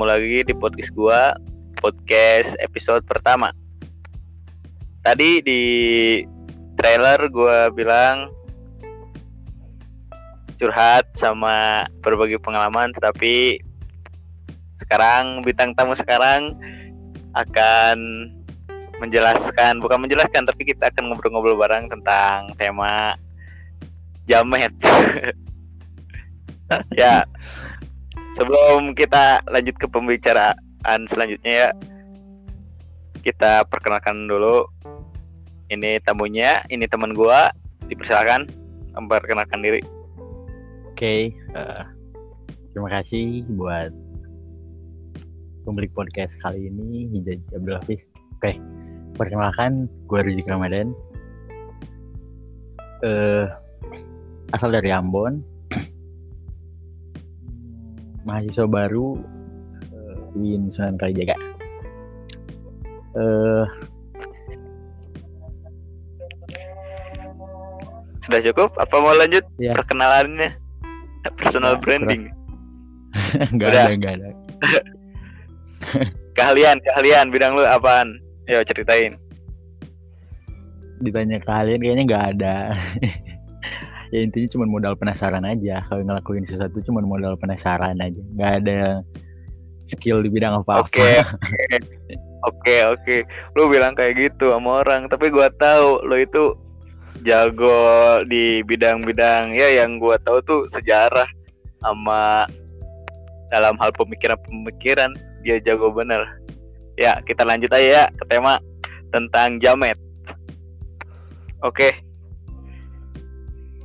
ketemu 0.00 0.16
lagi 0.16 0.38
di 0.48 0.54
podcast 0.56 0.90
gua, 0.96 1.22
podcast 1.76 2.56
episode 2.64 3.04
pertama. 3.04 3.52
Tadi 5.04 5.44
di 5.44 5.62
trailer 6.72 7.28
gua 7.28 7.68
bilang 7.68 8.32
curhat 10.56 11.04
sama 11.20 11.84
berbagi 12.00 12.40
pengalaman, 12.40 12.96
tapi 12.96 13.60
sekarang 14.80 15.44
bintang 15.44 15.76
tamu 15.76 15.92
sekarang 15.92 16.56
akan 17.36 18.00
menjelaskan, 19.04 19.84
bukan 19.84 20.00
menjelaskan, 20.00 20.48
tapi 20.48 20.64
kita 20.64 20.88
akan 20.88 21.12
ngobrol-ngobrol 21.12 21.60
bareng 21.60 21.92
tentang 21.92 22.48
tema 22.56 23.20
jamet. 24.24 24.72
ya, 26.96 27.28
sebelum 28.40 28.96
kita 28.96 29.44
lanjut 29.52 29.76
ke 29.76 29.84
pembicaraan 29.84 31.04
selanjutnya 31.12 31.68
ya, 31.68 31.70
kita 33.20 33.68
perkenalkan 33.68 34.24
dulu. 34.24 34.64
Ini 35.68 36.00
tamunya, 36.08 36.64
ini 36.72 36.88
teman 36.88 37.12
gua. 37.12 37.52
Dipersilakan 37.92 38.48
memperkenalkan 38.96 39.60
diri. 39.60 39.84
Oke, 40.88 41.36
uh, 41.52 41.84
terima 42.72 42.88
kasih 42.96 43.44
buat 43.54 43.92
pemilik 45.68 45.92
podcast 45.92 46.32
kali 46.40 46.70
ini 46.70 47.12
Hijaz 47.12 47.42
Abdul 47.52 47.76
Hafiz. 47.76 48.00
Oke, 48.40 48.56
perkenalkan 49.20 49.90
gue 50.08 50.20
Rizik 50.22 50.48
Ramadan. 50.48 50.96
Uh, 53.04 53.50
asal 54.54 54.72
dari 54.72 54.90
Ambon. 54.94 55.42
Mahasiswa 58.24 58.66
baru 58.68 59.16
uh, 59.92 60.16
Win 60.36 60.68
Sunan 60.70 61.00
Kalijaga. 61.00 61.36
Uh, 63.16 63.64
Sudah 68.20 68.40
cukup? 68.46 68.70
Apa 68.78 68.94
mau 69.00 69.16
lanjut 69.16 69.42
Ya. 69.58 69.74
perkenalannya? 69.74 70.54
Personal 71.36 71.76
Ya, 71.76 71.80
branding. 71.82 72.22
Udah. 73.56 73.68
ada, 73.68 73.92
nggak 73.96 74.14
ada. 74.20 74.28
Keahlian, 76.38 76.78
keahlian 76.80 77.26
bidang 77.34 77.58
lu 77.58 77.64
apaan? 77.66 78.20
Yo 78.46 78.62
ceritain. 78.64 79.18
Ditanya 81.00 81.40
kalian 81.42 81.80
kayaknya 81.80 82.04
nggak 82.06 82.26
ada. 82.36 82.54
ya 84.10 84.20
intinya 84.22 84.48
cuma 84.50 84.66
modal 84.66 84.94
penasaran 84.98 85.46
aja. 85.46 85.82
Kalau 85.86 86.02
ngelakuin 86.02 86.46
sesuatu 86.46 86.82
cuma 86.82 87.02
modal 87.02 87.38
penasaran 87.38 87.98
aja. 87.98 88.22
Nggak 88.36 88.52
ada 88.62 88.80
skill 89.86 90.22
di 90.22 90.30
bidang 90.30 90.62
apa-apa. 90.62 90.86
Oke. 90.86 91.10
Oke, 92.40 92.76
oke. 92.88 93.16
Lu 93.52 93.68
bilang 93.68 93.92
kayak 93.92 94.16
gitu 94.16 94.54
sama 94.54 94.80
orang, 94.80 95.12
tapi 95.12 95.28
gua 95.28 95.52
tahu 95.52 96.00
lu 96.08 96.16
itu 96.24 96.56
jago 97.20 98.24
di 98.24 98.64
bidang-bidang 98.64 99.52
ya 99.52 99.84
yang 99.84 100.00
gua 100.00 100.16
tahu 100.24 100.40
tuh 100.40 100.60
sejarah 100.72 101.28
sama 101.84 102.48
dalam 103.52 103.76
hal 103.76 103.92
pemikiran-pemikiran 103.92 105.12
dia 105.44 105.60
jago 105.60 105.92
bener. 105.92 106.24
Ya, 106.96 107.20
kita 107.24 107.44
lanjut 107.44 107.68
aja 107.72 107.88
ya 107.88 108.04
ke 108.08 108.24
tema 108.28 108.56
tentang 109.12 109.60
jamet. 109.60 109.96
Oke. 111.60 112.09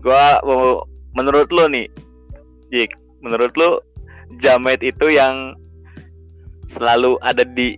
Gua 0.06 0.38
mau 0.46 0.86
menurut 1.18 1.50
lu 1.50 1.66
nih, 1.66 1.90
Jik, 2.70 2.94
menurut 3.26 3.50
lu 3.58 3.82
jamet 4.38 4.86
itu 4.86 5.10
yang 5.10 5.58
selalu 6.70 7.18
ada 7.26 7.42
di 7.42 7.74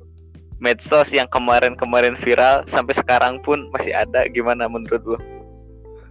medsos 0.59 1.13
yang 1.13 1.29
kemarin-kemarin 1.31 2.19
viral 2.19 2.67
sampai 2.67 2.97
sekarang 2.97 3.39
pun 3.45 3.71
masih 3.71 3.95
ada 3.95 4.27
gimana 4.27 4.67
menurut 4.67 5.15
lu? 5.15 5.17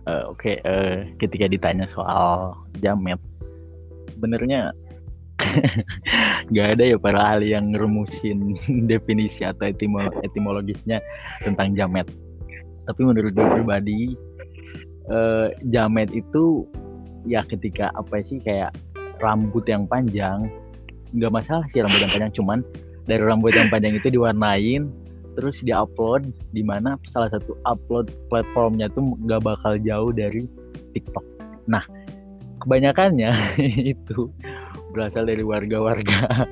Eh, 0.06 0.24
Oke, 0.30 0.62
eh, 0.62 1.10
ketika 1.18 1.50
ditanya 1.50 1.84
soal 1.90 2.54
jamet, 2.78 3.18
sebenarnya 4.14 4.70
nggak 6.48 6.68
ada 6.78 6.84
ya 6.94 6.96
para 6.96 7.20
ahli 7.36 7.52
yang 7.52 7.74
ngerumusin 7.74 8.54
definisi 8.90 9.44
atau 9.44 9.68
etimo- 9.68 10.14
etimologisnya 10.22 11.02
tentang 11.42 11.74
jamet. 11.76 12.06
Tapi 12.86 13.00
menurut 13.02 13.34
gue 13.34 13.46
pribadi, 13.50 14.14
eh, 15.10 15.48
jamet 15.70 16.10
itu 16.12 16.66
ya 17.26 17.42
ketika 17.46 17.90
apa 17.98 18.22
sih 18.22 18.38
kayak 18.42 18.74
rambut 19.18 19.66
yang 19.66 19.88
panjang, 19.88 20.46
nggak 21.16 21.32
masalah 21.32 21.64
sih 21.72 21.82
rambut 21.82 21.98
yang 22.02 22.12
panjang, 22.12 22.32
cuman 22.36 22.58
dari 23.06 23.22
rambut 23.22 23.54
yang 23.54 23.70
panjang 23.70 23.96
itu 23.96 24.10
diwarnain 24.10 24.90
terus 25.36 25.60
diupload 25.60 26.32
di 26.56 26.64
mana 26.64 26.96
salah 27.12 27.28
satu 27.28 27.54
upload 27.68 28.08
platformnya 28.32 28.88
tuh 28.96 29.14
nggak 29.28 29.44
bakal 29.44 29.76
jauh 29.76 30.10
dari 30.10 30.48
TikTok. 30.96 31.22
Nah, 31.68 31.84
kebanyakannya 32.64 33.36
itu 33.92 34.32
berasal 34.96 35.28
dari 35.28 35.44
warga-warga. 35.44 36.48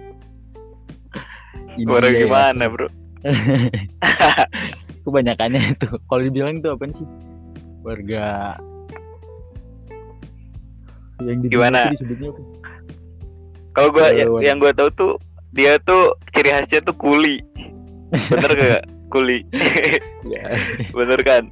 Baru 1.88 2.06
ya. 2.06 2.28
gimana 2.28 2.71
bro? 2.71 2.86
Kebanyakannya 5.04 5.75
itu. 5.75 5.88
Kalau 6.06 6.22
dibilang 6.22 6.60
itu 6.62 6.69
apa 6.71 6.84
sih? 6.92 7.06
Warga 7.84 8.56
yang 11.22 11.39
di 11.45 11.49
Gimana? 11.53 11.93
Kalau 13.75 13.89
gua 13.95 14.11
ya- 14.11 14.27
waduh. 14.28 14.43
yang 14.43 14.56
gua 14.59 14.72
tahu 14.75 14.91
tuh 14.93 15.12
dia 15.55 15.78
tuh 15.84 16.17
ciri 16.34 16.50
khasnya 16.50 16.83
tuh 16.83 16.97
kuli. 16.99 17.39
Bener 18.11 18.50
gak? 18.56 18.83
kuli. 19.15 19.47
Ya, 20.27 20.59
Bener 20.99 21.21
kan? 21.22 21.47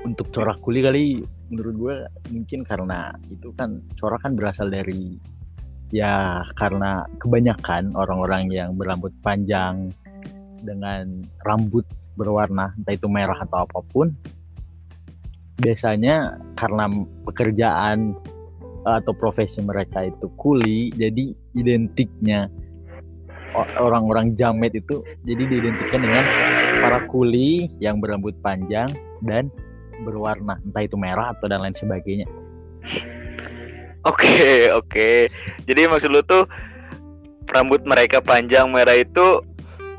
untuk 0.00 0.32
corak 0.32 0.56
kuli 0.64 0.80
kali 0.80 1.04
menurut 1.52 1.74
gue 1.76 1.96
mungkin 2.32 2.64
karena 2.64 3.12
itu 3.28 3.52
kan 3.52 3.84
corak 4.00 4.24
kan 4.24 4.32
berasal 4.32 4.72
dari 4.72 5.20
ya 5.92 6.40
karena 6.56 7.04
kebanyakan 7.20 7.92
orang-orang 7.92 8.48
yang 8.48 8.72
berambut 8.78 9.12
panjang 9.20 9.92
dengan 10.64 11.26
rambut 11.44 11.84
berwarna 12.16 12.72
entah 12.80 12.94
itu 12.96 13.08
merah 13.12 13.36
atau 13.44 13.68
apa 13.68 13.80
pun 13.92 14.14
biasanya 15.60 16.40
karena 16.56 16.88
pekerjaan 17.28 18.16
atau 18.88 19.12
profesi 19.12 19.60
mereka 19.60 20.08
itu 20.08 20.26
kuli 20.40 20.88
jadi 20.96 21.36
identiknya 21.52 22.48
orang-orang 23.76 24.32
jamet 24.40 24.72
itu 24.72 25.04
jadi 25.28 25.42
diidentikan 25.44 26.00
dengan 26.00 26.24
para 26.80 27.04
kuli 27.12 27.68
yang 27.76 28.00
berambut 28.00 28.32
panjang 28.40 28.88
dan 29.20 29.52
berwarna 30.00 30.56
entah 30.64 30.88
itu 30.88 30.96
merah 30.96 31.36
atau 31.36 31.44
dan 31.44 31.60
lain 31.60 31.76
sebagainya 31.76 32.24
Oke, 34.00 34.72
oke. 34.72 35.28
Jadi 35.68 35.80
maksud 35.84 36.08
lu 36.08 36.24
tuh 36.24 36.48
rambut 37.52 37.84
mereka 37.84 38.24
panjang 38.24 38.72
merah 38.72 38.96
itu 38.96 39.44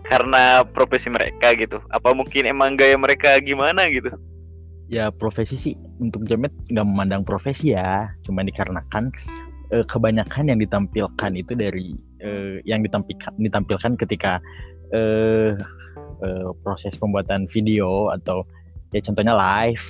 karena 0.10 0.66
profesi 0.66 1.06
mereka 1.14 1.54
gitu. 1.54 1.78
Apa 1.94 2.10
mungkin 2.18 2.50
emang 2.50 2.74
gaya 2.74 2.98
mereka 2.98 3.38
gimana 3.38 3.86
gitu? 3.94 4.10
Ya 4.91 5.07
profesi 5.09 5.56
sih 5.56 5.74
untuk 6.03 6.28
jamet 6.28 6.52
nggak 6.68 6.84
memandang 6.85 7.24
profesi 7.24 7.72
ya. 7.72 8.12
Cuma 8.28 8.44
dikarenakan 8.44 9.07
eh, 9.72 9.85
kebanyakan 9.88 10.52
yang 10.52 10.59
ditampilkan 10.59 11.31
itu 11.34 11.56
dari 11.56 11.96
eh, 12.19 12.59
yang 12.68 12.84
ditampilkan 12.84 13.40
ditampilkan 13.40 13.96
ketika 13.96 14.44
eh, 14.91 15.56
eh, 16.22 16.50
proses 16.62 16.94
pembuatan 17.00 17.47
video 17.47 18.12
atau 18.12 18.44
ya 18.91 19.00
contohnya 19.00 19.31
live 19.31 19.81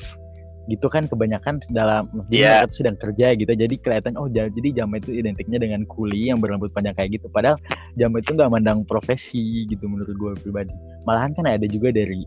gitu 0.69 0.85
kan 0.85 1.09
kebanyakan 1.09 1.57
dalam 1.73 2.05
jadi 2.29 2.61
Iya. 2.61 2.69
tuh 2.69 2.85
sedang 2.85 2.97
kerja 3.01 3.33
gitu. 3.33 3.49
Jadi 3.49 3.75
kelihatan 3.81 4.13
oh 4.13 4.29
ja- 4.29 4.47
jadi 4.53 4.85
jamet 4.85 5.01
itu 5.09 5.17
identiknya 5.17 5.57
dengan 5.57 5.81
kuli 5.89 6.29
yang 6.29 6.37
berambut 6.37 6.69
panjang 6.69 6.93
kayak 6.93 7.17
gitu. 7.17 7.25
Padahal 7.33 7.57
jamet 7.97 8.21
itu 8.21 8.37
nggak 8.37 8.53
mandang 8.53 8.85
profesi 8.85 9.65
gitu 9.65 9.89
menurut 9.89 10.13
gue 10.13 10.31
pribadi. 10.45 10.69
Malahan 11.09 11.33
kan 11.33 11.49
ada 11.49 11.65
juga 11.65 11.89
dari 11.89 12.21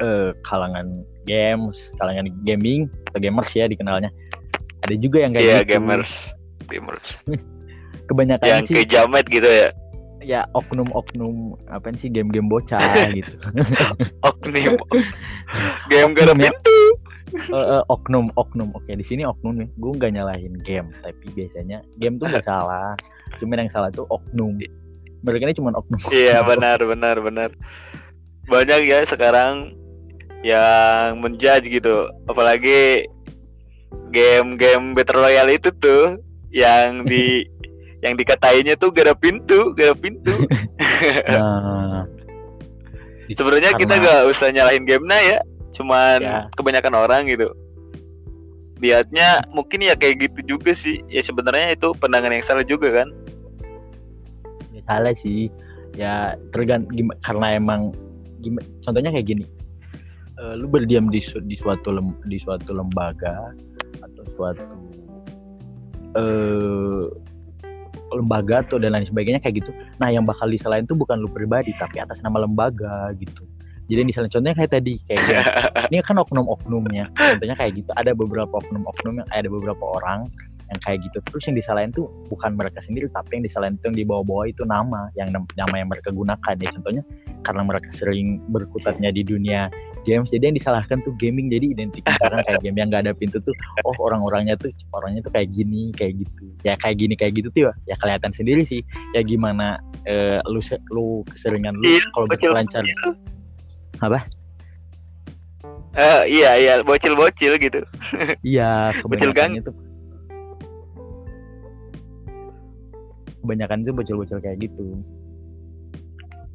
eh, 0.00 0.30
kalangan 0.42 1.04
games 1.24 1.92
kalangan 2.00 2.30
gaming 2.42 2.88
atau 3.10 3.18
gamers 3.20 3.50
ya 3.52 3.66
dikenalnya 3.66 4.08
ada 4.82 4.94
juga 4.98 5.22
yang 5.22 5.32
kayak 5.36 5.44
Iya, 5.44 5.58
gitu 5.62 5.70
gamers. 5.78 6.12
Gamers. 6.66 7.06
kebanyakan 8.08 8.46
Yang 8.46 8.62
sih 8.66 8.74
kayak 8.80 8.88
jamet 8.90 9.24
gitu 9.28 9.46
ya. 9.48 9.68
ya 10.22 10.40
oknum-oknum 10.54 11.58
apa 11.66 11.90
sih 11.98 12.06
game-game 12.06 12.46
bocah 12.46 12.78
gitu 13.18 13.34
Oknum. 14.28 14.78
Game 15.90 16.10
gak 16.14 16.30
Oknum 16.30 16.38
ya? 16.38 16.50
pintu. 16.54 16.78
Eh, 17.32 17.56
eh, 17.56 17.82
oknum 17.88 18.28
oknum 18.36 18.68
oke 18.76 18.92
di 18.92 19.00
sini 19.00 19.24
oknum 19.24 19.56
nih 19.56 19.68
gue 19.80 19.92
nggak 19.96 20.12
nyalahin 20.12 20.52
game 20.68 20.92
tapi 21.00 21.32
biasanya 21.32 21.80
game 21.96 22.20
tuh 22.20 22.28
nggak 22.28 22.44
salah 22.44 22.92
cuman 23.40 23.64
yang 23.64 23.72
salah 23.72 23.88
tuh 23.88 24.04
oknum 24.12 24.60
mereka 25.24 25.48
ini 25.48 25.56
cuma 25.56 25.72
oknum 25.72 25.96
Iya 26.12 26.44
benar 26.44 26.76
benar 26.84 27.16
benar. 27.24 27.50
Banyak 28.44 28.84
ya 28.84 29.00
sekarang 29.08 29.72
yang 30.42 31.22
menjudge 31.22 31.70
gitu. 31.70 32.10
Apalagi 32.26 33.06
game-game 34.10 34.92
Battle 34.92 35.22
Royale 35.22 35.56
itu 35.56 35.70
tuh 35.78 36.18
yang 36.52 37.06
di 37.06 37.46
yang 38.04 38.18
dikatainnya 38.18 38.74
tuh 38.74 38.90
gak 38.90 39.06
ada 39.08 39.16
pintu 39.16 39.72
gak 39.78 39.94
ada 39.94 39.96
pintu. 39.96 40.34
Nah. 41.02 42.06
Sebenarnya 43.26 43.74
kita 43.74 43.98
gak 43.98 44.28
usah 44.30 44.54
nyalahin 44.54 44.86
gamenya 44.86 45.18
ya 45.18 45.38
cuman 45.72 46.18
Ya. 46.20 46.38
kebanyakan 46.52 46.94
orang 46.94 47.22
gitu. 47.26 47.48
Lihatnya 48.78 49.46
mungkin 49.50 49.82
ya 49.82 49.94
kayak 49.94 50.26
gitu 50.30 50.58
juga 50.58 50.74
sih. 50.74 51.00
Ya 51.08 51.22
sebenarnya 51.22 51.74
itu 51.74 51.90
pandangan 51.96 52.34
yang 52.34 52.44
salah 52.44 52.62
juga 52.62 53.02
kan. 53.02 53.08
Ya 54.74 54.82
salah 54.86 55.14
sih. 55.22 55.48
Ya 55.96 56.34
tergant 56.50 56.86
gim- 56.90 57.14
karena 57.22 57.56
emang 57.56 57.90
contohnya 58.82 59.10
kayak 59.14 59.26
gini 59.26 59.44
Eh, 60.42 60.54
lu 60.58 60.66
berdiam 60.66 61.06
di 61.06 61.22
su- 61.22 61.38
di 61.38 61.54
suatu 61.54 61.94
lem- 61.94 62.18
di 62.26 62.34
suatu 62.34 62.74
lembaga 62.74 63.54
atau 64.02 64.24
suatu 64.34 64.76
eh 66.18 67.06
lembaga 68.12 68.60
atau 68.66 68.76
dan 68.82 68.92
lain 68.92 69.06
sebagainya 69.06 69.38
kayak 69.38 69.62
gitu. 69.62 69.70
Nah 70.02 70.10
yang 70.10 70.26
bakal 70.26 70.50
disalahin 70.50 70.84
tuh 70.84 70.98
bukan 70.98 71.22
lu 71.22 71.30
pribadi 71.30 71.70
tapi 71.78 72.02
atas 72.02 72.18
nama 72.26 72.42
lembaga 72.42 73.14
gitu. 73.22 73.46
Jadi 73.86 73.98
yang 74.02 74.10
disalahin 74.10 74.32
contohnya 74.34 74.56
kayak 74.58 74.72
tadi 74.74 74.98
kayak 75.06 75.20
gini. 75.30 75.42
ini 75.94 76.02
kan 76.04 76.18
oknum-oknumnya. 76.18 77.04
Contohnya 77.14 77.56
kayak 77.56 77.72
gitu. 77.78 77.90
Ada 77.94 78.12
beberapa 78.12 78.52
oknum-oknum 78.52 79.22
yang 79.22 79.28
ada 79.30 79.48
beberapa 79.48 79.84
orang 79.96 80.28
yang 80.68 80.78
kayak 80.84 81.06
gitu. 81.08 81.24
Terus 81.24 81.42
yang 81.48 81.56
disalahin 81.56 81.90
tuh 81.94 82.10
bukan 82.28 82.52
mereka 82.58 82.82
sendiri 82.84 83.08
tapi 83.14 83.40
yang 83.40 83.44
disalahin 83.46 83.78
tuh 83.80 83.94
yang 83.94 84.04
dibawa-bawa 84.04 84.50
itu 84.50 84.66
nama 84.68 85.08
yang 85.16 85.32
nama 85.32 85.74
yang 85.78 85.88
mereka 85.88 86.12
gunakan. 86.12 86.54
Ya 86.58 86.68
contohnya 86.68 87.02
karena 87.46 87.62
mereka 87.64 87.88
sering 87.96 88.44
berkutatnya 88.52 89.08
di 89.08 89.22
dunia 89.24 89.72
games. 90.02 90.28
Jadi 90.30 90.50
yang 90.50 90.56
disalahkan 90.56 91.00
tuh 91.02 91.14
gaming. 91.16 91.48
Jadi 91.48 91.72
identik 91.72 92.02
misalkan 92.04 92.42
kayak 92.44 92.60
game 92.62 92.76
yang 92.78 92.88
nggak 92.90 93.02
ada 93.08 93.14
pintu 93.14 93.38
tuh 93.40 93.54
oh 93.86 93.94
orang-orangnya 94.02 94.54
tuh 94.58 94.70
orangnya 94.92 95.22
tuh 95.22 95.32
kayak 95.34 95.48
gini 95.50 95.90
kayak 95.94 96.20
gitu. 96.22 96.44
Ya 96.62 96.74
kayak 96.76 96.96
gini 96.98 97.14
kayak 97.14 97.32
gitu 97.38 97.48
tuh 97.50 97.60
ya, 97.68 97.72
ya 97.88 97.96
kelihatan 97.98 98.30
sendiri 98.34 98.62
sih. 98.66 98.82
Ya 99.14 99.22
gimana 99.22 99.78
eh, 100.04 100.42
lu 100.50 100.58
lu 100.90 101.22
keseringan 101.30 101.78
lu 101.78 101.86
Iya, 101.86 102.02
kalau 102.10 102.26
bocil- 102.26 102.52
berselancar 102.54 102.82
apa? 104.02 104.20
Eh, 105.92 106.22
iya 106.32 106.50
iya 106.56 106.74
bocil-bocil 106.82 107.60
gitu. 107.60 107.84
Iya, 108.42 108.96
Bocil 109.04 109.30
gang. 109.36 109.54
itu 109.60 109.70
kebanyakan 113.42 113.82
itu 113.82 113.90
bocil-bocil 113.92 114.38
kayak 114.40 114.58
gitu. 114.70 115.02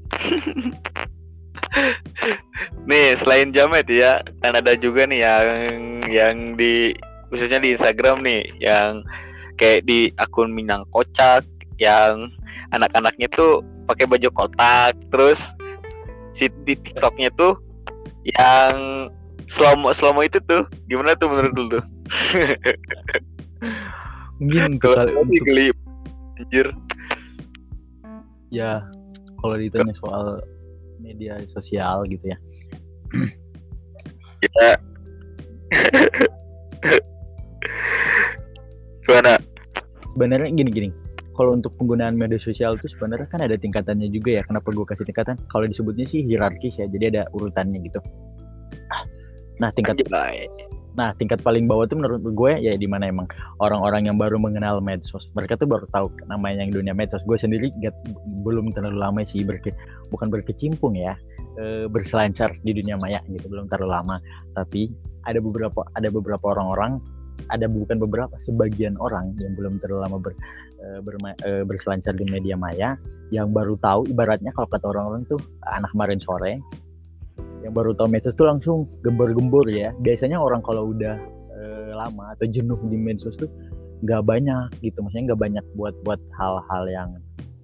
nih 2.89 3.19
selain 3.19 3.51
jamet 3.51 3.87
ya 3.87 4.23
kan 4.41 4.55
ada 4.55 4.73
juga 4.79 5.05
nih 5.05 5.21
yang 5.23 5.47
yang 6.07 6.35
di 6.55 6.95
khususnya 7.27 7.59
di 7.59 7.75
Instagram 7.75 8.23
nih 8.23 8.47
yang 8.63 9.03
kayak 9.59 9.83
di 9.83 10.11
akun 10.21 10.53
Minang 10.55 10.87
Kocak 10.95 11.43
yang 11.77 12.31
anak-anaknya 12.71 13.27
tuh 13.31 13.61
pakai 13.87 14.07
baju 14.07 14.29
kotak 14.33 14.95
terus 15.11 15.39
si 16.37 16.51
di 16.63 16.77
TikToknya 16.77 17.33
tuh 17.35 17.57
yang 18.37 19.07
slow 19.47 19.73
slow 19.95 20.19
itu 20.19 20.37
tuh 20.45 20.67
gimana 20.91 21.15
tuh 21.15 21.31
menurut 21.31 21.53
lu 21.55 21.65
tuh? 21.79 21.83
Mungkin 24.43 24.77
kalau 24.83 25.23
untuk 25.23 25.43
geli 25.47 25.71
anjir. 26.37 26.67
Ya 28.51 28.83
kalau 29.39 29.55
ditanya 29.59 29.95
soal 29.99 30.43
media 31.07 31.39
sosial 31.47 32.03
gitu 32.11 32.27
ya. 32.27 32.37
ya 34.43 34.75
gimana 39.07 39.39
Sebenarnya 40.17 40.49
gini-gini. 40.49 40.89
Kalau 41.37 41.53
untuk 41.53 41.77
penggunaan 41.77 42.17
media 42.17 42.41
sosial 42.41 42.81
itu 42.81 42.89
sebenarnya 42.89 43.29
kan 43.29 43.45
ada 43.45 43.53
tingkatannya 43.53 44.09
juga 44.09 44.41
ya. 44.41 44.43
Kenapa 44.49 44.73
gue 44.73 44.81
kasih 44.81 45.05
tingkatan? 45.05 45.37
Kalau 45.53 45.69
disebutnya 45.69 46.09
sih 46.09 46.25
hierarkis 46.25 46.81
ya. 46.81 46.89
Jadi 46.89 47.13
ada 47.13 47.29
urutannya 47.37 47.77
gitu. 47.85 48.01
Nah, 49.61 49.69
tingkat 49.77 50.01
Anjay. 50.01 50.49
Nah, 50.97 51.13
tingkat 51.13 51.45
paling 51.45 51.69
bawah 51.69 51.85
tuh 51.85 52.01
menurut 52.01 52.25
gue 52.25 52.51
ya 52.57 52.73
di 52.73 52.89
mana 52.89 53.05
emang 53.05 53.29
orang-orang 53.61 54.09
yang 54.09 54.17
baru 54.17 54.41
mengenal 54.41 54.81
medsos. 54.81 55.29
Mereka 55.37 55.61
tuh 55.61 55.69
baru 55.69 55.85
tahu 55.93 56.09
namanya 56.25 56.65
yang 56.65 56.73
dunia 56.73 56.97
medsos. 56.97 57.21
Gue 57.29 57.37
sendiri 57.37 57.69
nggak- 57.77 58.17
belum 58.41 58.73
terlalu 58.73 58.97
lama 58.97 59.21
sih 59.21 59.45
berke, 59.45 59.77
bukan 60.09 60.33
berkecimpung 60.33 60.97
ya, 60.97 61.13
eh, 61.61 61.85
berselancar 61.85 62.57
di 62.65 62.73
dunia 62.73 62.97
maya 62.97 63.21
gitu 63.29 63.45
belum 63.45 63.69
terlalu 63.69 63.93
lama. 63.93 64.15
Tapi 64.57 64.89
ada 65.29 65.37
beberapa 65.37 65.85
ada 65.93 66.09
beberapa 66.09 66.57
orang-orang, 66.57 66.97
ada 67.53 67.69
bukan 67.69 68.01
beberapa, 68.01 68.33
sebagian 68.41 68.97
orang 68.97 69.37
yang 69.37 69.53
belum 69.53 69.77
terlalu 69.77 70.01
lama 70.01 70.17
ber, 70.17 70.33
eh, 70.81 70.99
berma- 71.05 71.37
eh, 71.45 71.61
berselancar 71.61 72.17
di 72.17 72.25
media 72.25 72.57
maya 72.57 72.97
yang 73.29 73.53
baru 73.53 73.77
tahu 73.83 74.09
ibaratnya 74.09 74.49
kalau 74.55 74.65
kata 74.71 74.87
orang-orang 74.89 75.29
tuh 75.29 75.37
anak 75.69 75.91
kemarin 75.93 76.17
sore 76.17 76.57
yang 77.65 77.73
baru 77.73 77.93
tahu 77.97 78.07
medsos 78.11 78.37
tuh 78.37 78.47
langsung 78.49 78.85
gembor-gembor 79.01 79.65
ya. 79.69 79.93
Biasanya 80.01 80.37
orang 80.37 80.61
kalau 80.61 80.93
udah 80.93 81.15
eh, 81.57 81.91
lama 81.93 82.33
atau 82.37 82.45
jenuh 82.45 82.77
di 82.87 82.97
medsos 82.97 83.33
tuh 83.37 83.49
nggak 84.05 84.21
banyak 84.29 84.69
gitu, 84.85 85.01
maksudnya 85.01 85.33
nggak 85.33 85.41
banyak 85.41 85.65
buat 85.73 85.95
buat 86.05 86.21
hal-hal 86.37 86.83
yang 86.89 87.09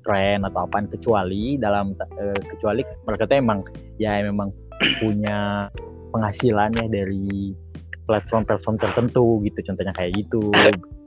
tren 0.01 0.41
atau 0.41 0.65
apaan. 0.65 0.89
Kecuali 0.89 1.61
dalam 1.61 1.93
eh, 2.19 2.39
kecuali 2.57 2.81
mereka 3.05 3.23
tuh 3.29 3.37
emang 3.37 3.59
ya 4.01 4.19
memang 4.25 4.49
punya 5.01 5.69
penghasilan 6.13 6.73
ya 6.77 6.85
dari 6.89 7.53
platform-platform 8.09 8.75
tertentu 8.81 9.39
gitu. 9.47 9.59
Contohnya 9.63 9.93
kayak 9.95 10.11
YouTube, 10.19 10.51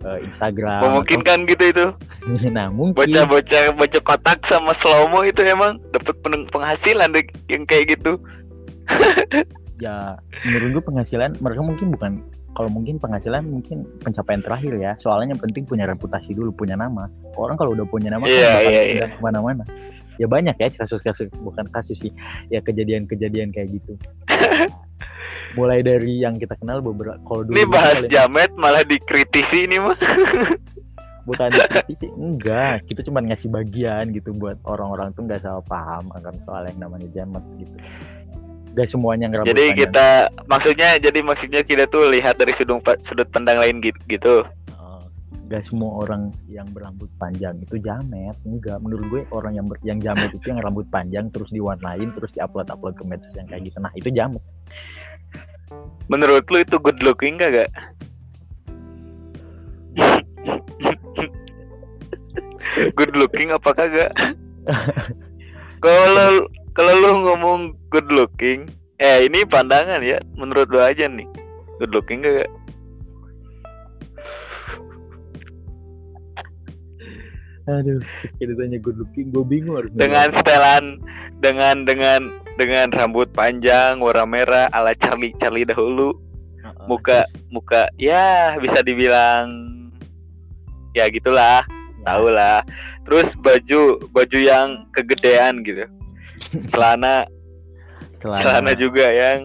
eh, 0.06 0.18
Instagram. 0.24 0.80
memungkinkan 0.80 1.44
gitu 1.44 1.64
itu? 1.68 1.86
Atau- 1.92 2.54
nah 2.56 2.72
mungkin. 2.72 3.04
Bocah-bocah 3.04 3.76
bocah 3.76 4.02
kotak 4.02 4.40
sama 4.48 4.72
slowmo 4.72 5.26
itu 5.26 5.44
emang 5.44 5.82
dapat 5.92 6.14
pen- 6.24 6.48
penghasilan 6.48 7.12
deh 7.12 7.26
yang 7.50 7.68
kayak 7.68 7.98
gitu 7.98 8.16
ya 9.84 10.16
menurut 10.48 10.80
gue 10.80 10.84
penghasilan 10.88 11.36
mereka 11.40 11.60
mungkin 11.60 11.92
bukan 11.92 12.12
kalau 12.56 12.72
mungkin 12.72 12.96
penghasilan 12.96 13.44
mungkin 13.44 13.84
pencapaian 14.00 14.40
terakhir 14.40 14.72
ya. 14.80 14.96
Soalnya 14.96 15.36
yang 15.36 15.42
penting 15.44 15.68
punya 15.68 15.84
reputasi 15.84 16.32
dulu 16.32 16.56
punya 16.56 16.72
nama. 16.72 17.04
Orang 17.36 17.60
kalau 17.60 17.76
udah 17.76 17.84
punya 17.84 18.08
nama 18.08 18.24
Iya, 18.24 18.32
kan 18.32 18.56
bakal 18.56 18.72
iya, 18.72 18.82
pindah 18.88 19.08
ke 19.12 19.20
mana-mana. 19.20 19.64
Ya 20.16 20.24
banyak 20.24 20.56
ya 20.56 20.68
kasus-kasus 20.72 21.28
bukan 21.44 21.68
kasus 21.68 22.00
sih. 22.00 22.12
Ya 22.48 22.64
kejadian-kejadian 22.64 23.52
kayak 23.52 23.76
gitu. 23.76 24.00
Mulai 25.52 25.84
dari 25.84 26.24
yang 26.24 26.40
kita 26.40 26.56
kenal 26.56 26.80
beberapa 26.80 27.20
kalau 27.28 27.44
dulu 27.44 27.52
ini 27.52 27.68
bahas 27.68 28.00
kali- 28.00 28.08
jamet 28.08 28.50
malah 28.56 28.80
dikritisi 28.88 29.68
ini 29.68 29.76
mah. 29.76 29.96
Bukan 31.28 31.52
dikritisi 31.52 32.08
enggak. 32.16 32.88
Kita 32.88 33.04
cuma 33.04 33.20
ngasih 33.20 33.52
bagian 33.52 34.16
gitu 34.16 34.32
buat 34.32 34.56
orang-orang 34.64 35.12
tuh 35.12 35.28
nggak 35.28 35.44
salah 35.44 35.60
paham 35.68 36.08
akan 36.08 36.40
soal 36.48 36.64
yang 36.64 36.80
namanya 36.80 37.08
jamet 37.12 37.44
gitu 37.60 37.76
Gak 38.76 38.92
semuanya 38.92 39.32
ngerambut 39.32 39.56
jadi 39.56 39.72
panjang. 39.72 39.80
kita 39.88 40.06
maksudnya 40.52 40.88
jadi 41.00 41.18
maksudnya 41.24 41.60
kita 41.64 41.88
tuh 41.88 42.12
lihat 42.12 42.36
dari 42.36 42.52
sudut 42.52 42.84
sudut 43.08 43.24
pandang 43.32 43.56
lain 43.56 43.80
gitu, 43.80 43.96
gitu. 44.04 44.44
Oh, 44.76 45.08
Gak 45.48 45.64
semua 45.64 46.04
orang 46.04 46.28
yang 46.44 46.68
berambut 46.76 47.08
panjang 47.16 47.56
itu 47.64 47.80
jamet 47.80 48.36
enggak. 48.44 48.76
Menurut 48.84 49.08
gue 49.08 49.22
orang 49.32 49.56
yang 49.56 49.64
ber- 49.64 49.80
yang 49.80 49.96
jamet 50.04 50.28
itu 50.28 50.52
yang 50.52 50.60
rambut 50.60 50.84
panjang 50.92 51.32
terus 51.32 51.48
diwarnain 51.48 52.12
terus 52.12 52.36
diupload 52.36 52.68
upload 52.68 53.00
ke 53.00 53.04
medsos 53.08 53.32
yang 53.32 53.48
kayak 53.48 53.64
gitu. 53.64 53.80
Nah 53.80 53.88
itu 53.96 54.12
jamet. 54.12 54.44
Menurut 56.12 56.44
lu 56.52 56.60
itu 56.60 56.76
good 56.76 57.00
looking 57.00 57.40
gak 57.40 57.50
gak 57.50 57.70
good 63.00 63.16
looking 63.16 63.56
apa 63.56 63.72
kagak? 63.72 64.12
Kalau 65.84 66.44
kalau 66.76 66.92
lu 67.00 67.10
ngomong 67.24 67.60
good 67.88 68.06
looking 68.12 68.68
eh 69.00 69.24
ini 69.24 69.48
pandangan 69.48 70.04
ya. 70.04 70.20
Menurut 70.36 70.68
lu 70.68 70.78
aja 70.78 71.08
nih. 71.08 71.26
Good 71.80 71.92
looking 71.96 72.20
gak 72.22 72.48
aduh 77.66 77.98
kita 78.38 78.54
tanya 78.54 78.78
good 78.78 78.94
looking 78.94 79.34
gue 79.34 79.42
bingung 79.42 79.74
harus 79.74 79.90
dengan 79.98 80.30
setelan 80.30 81.02
dengan 81.42 81.82
dengan 81.82 82.30
dengan 82.54 82.94
rambut 82.94 83.26
panjang 83.34 83.98
warna 83.98 84.22
merah 84.22 84.70
ala 84.70 84.94
Charlie 84.94 85.34
Charlie 85.42 85.66
dahulu. 85.66 86.14
Heeh. 86.62 86.86
muka 86.86 87.26
muka 87.50 87.90
ya 87.98 88.54
bisa 88.62 88.86
dibilang 88.86 89.50
ya 90.94 91.10
gitulah. 91.10 91.66
Ya, 91.66 91.74
tahu 92.06 92.30
lah 92.30 92.62
terus 93.02 93.34
baju 93.34 93.98
baju 94.14 94.38
yang 94.38 94.86
kegedean 94.94 95.66
gitu 95.66 95.90
celana. 96.72 97.26
Celana, 98.20 98.40
celana 98.42 98.72
juga 98.74 99.06
yang 99.12 99.38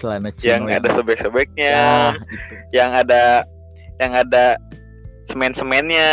celana 0.00 0.28
yang 0.40 0.64
chino 0.68 0.76
ada 0.76 0.88
sobek-sobeknya. 0.96 1.72
Ya, 1.72 2.12
itu. 2.12 2.24
yang 2.76 2.90
ada 2.96 3.22
yang 4.00 4.12
ada 4.16 4.56
semen-semennya 5.28 6.08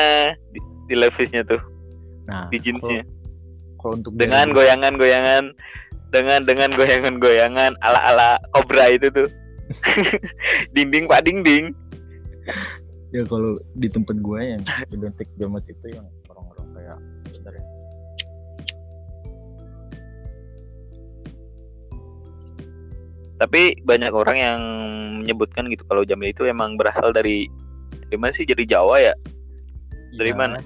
di, 0.51 0.59
di 0.91 0.95
levisnya 0.95 1.43
tuh. 1.47 1.59
Nah 2.27 2.47
di 2.51 2.59
jeansnya. 2.59 3.03
kalau- 3.03 3.15
kalau 3.77 3.93
untuk 4.01 4.11
dengan 4.17 4.51
goyangan-goyangan. 4.51 5.53
Dengan 6.07 6.47
dengan 6.47 6.71
goyangan-goyangan 6.71 7.75
ala-ala 7.83 8.39
kobra 8.55 8.95
itu 8.95 9.11
tuh. 9.11 9.27
Dinding 10.75 11.07
pak 11.11 11.27
dinding. 11.27 11.75
Ya 13.11 13.23
kalau 13.27 13.55
di 13.75 13.87
tempat 13.91 14.15
gue 14.19 14.39
yang 14.39 14.63
identik 14.91 15.27
jamet 15.35 15.63
itu 15.67 15.95
yang 15.95 16.07
Tapi 23.37 23.77
banyak 23.85 24.09
orang 24.09 24.37
yang 24.37 24.59
menyebutkan 25.21 25.69
gitu 25.69 25.85
kalau 25.85 26.01
Jamil 26.01 26.33
itu 26.33 26.49
emang 26.49 26.73
berasal 26.73 27.13
dari 27.13 27.45
dari 28.09 28.17
mana 28.17 28.33
sih? 28.33 28.49
Jadi 28.49 28.65
Jawa 28.65 28.97
ya? 28.97 29.13
Dari 30.17 30.31
Ya, 30.33 30.37
mana? 30.37 30.59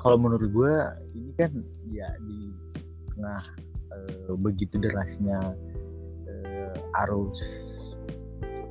Kalau 0.00 0.16
menurut 0.16 0.48
gue 0.52 0.74
ini 1.16 1.32
kan 1.36 1.52
ya 1.92 2.08
di 2.24 2.52
tengah 3.16 3.40
eh, 3.96 4.32
begitu 4.36 4.76
derasnya 4.80 5.56
eh, 6.28 7.00
arus 7.04 7.36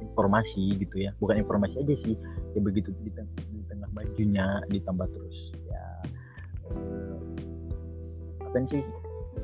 informasi 0.04 0.76
gitu 0.78 1.06
ya, 1.06 1.14
bukan 1.22 1.40
informasi 1.40 1.80
aja 1.80 1.96
sih, 1.96 2.14
ya 2.58 2.60
begitu 2.60 2.92
di, 3.06 3.14
teng- 3.14 3.30
di 3.54 3.62
tengah 3.72 3.88
bajunya 3.94 4.60
ditambah 4.68 5.08
terus 5.08 5.38
ya 5.70 5.86
eh, 6.74 7.18
apa 8.44 8.58
sih 8.74 8.82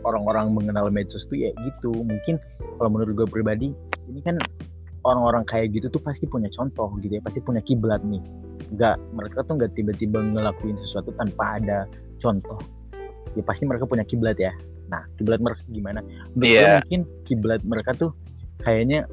orang-orang 0.06 0.54
mengenal 0.54 0.90
medsos 0.94 1.26
tuh 1.30 1.38
ya 1.40 1.52
gitu. 1.66 1.92
Mungkin 1.92 2.38
kalau 2.78 2.90
menurut 2.92 3.26
gue 3.26 3.28
pribadi 3.30 3.72
ini 4.12 4.22
kan 4.22 4.38
orang-orang 5.06 5.46
kayak 5.46 5.74
gitu 5.74 5.88
tuh 5.90 6.02
pasti 6.02 6.26
punya 6.26 6.50
contoh 6.54 6.90
gitu 7.02 7.18
ya, 7.18 7.22
pasti 7.22 7.40
punya 7.42 7.62
kiblat 7.62 8.02
nih. 8.06 8.22
Nggak 8.74 8.98
mereka 9.14 9.46
tuh 9.46 9.62
nggak 9.62 9.72
tiba-tiba 9.78 10.20
ngelakuin 10.22 10.78
sesuatu 10.82 11.14
tanpa 11.18 11.62
ada 11.62 11.86
contoh. 12.22 12.58
Ya 13.38 13.44
pasti 13.46 13.68
mereka 13.70 13.86
punya 13.86 14.06
kiblat 14.06 14.38
ya. 14.42 14.54
Nah 14.90 15.06
kiblat 15.18 15.42
mereka 15.42 15.62
gimana? 15.70 16.02
Menurut 16.34 16.50
gue 16.50 16.62
Iya. 16.62 16.74
mungkin 16.82 17.02
kiblat 17.30 17.62
mereka 17.66 17.92
tuh 17.98 18.12
kayaknya 18.66 19.06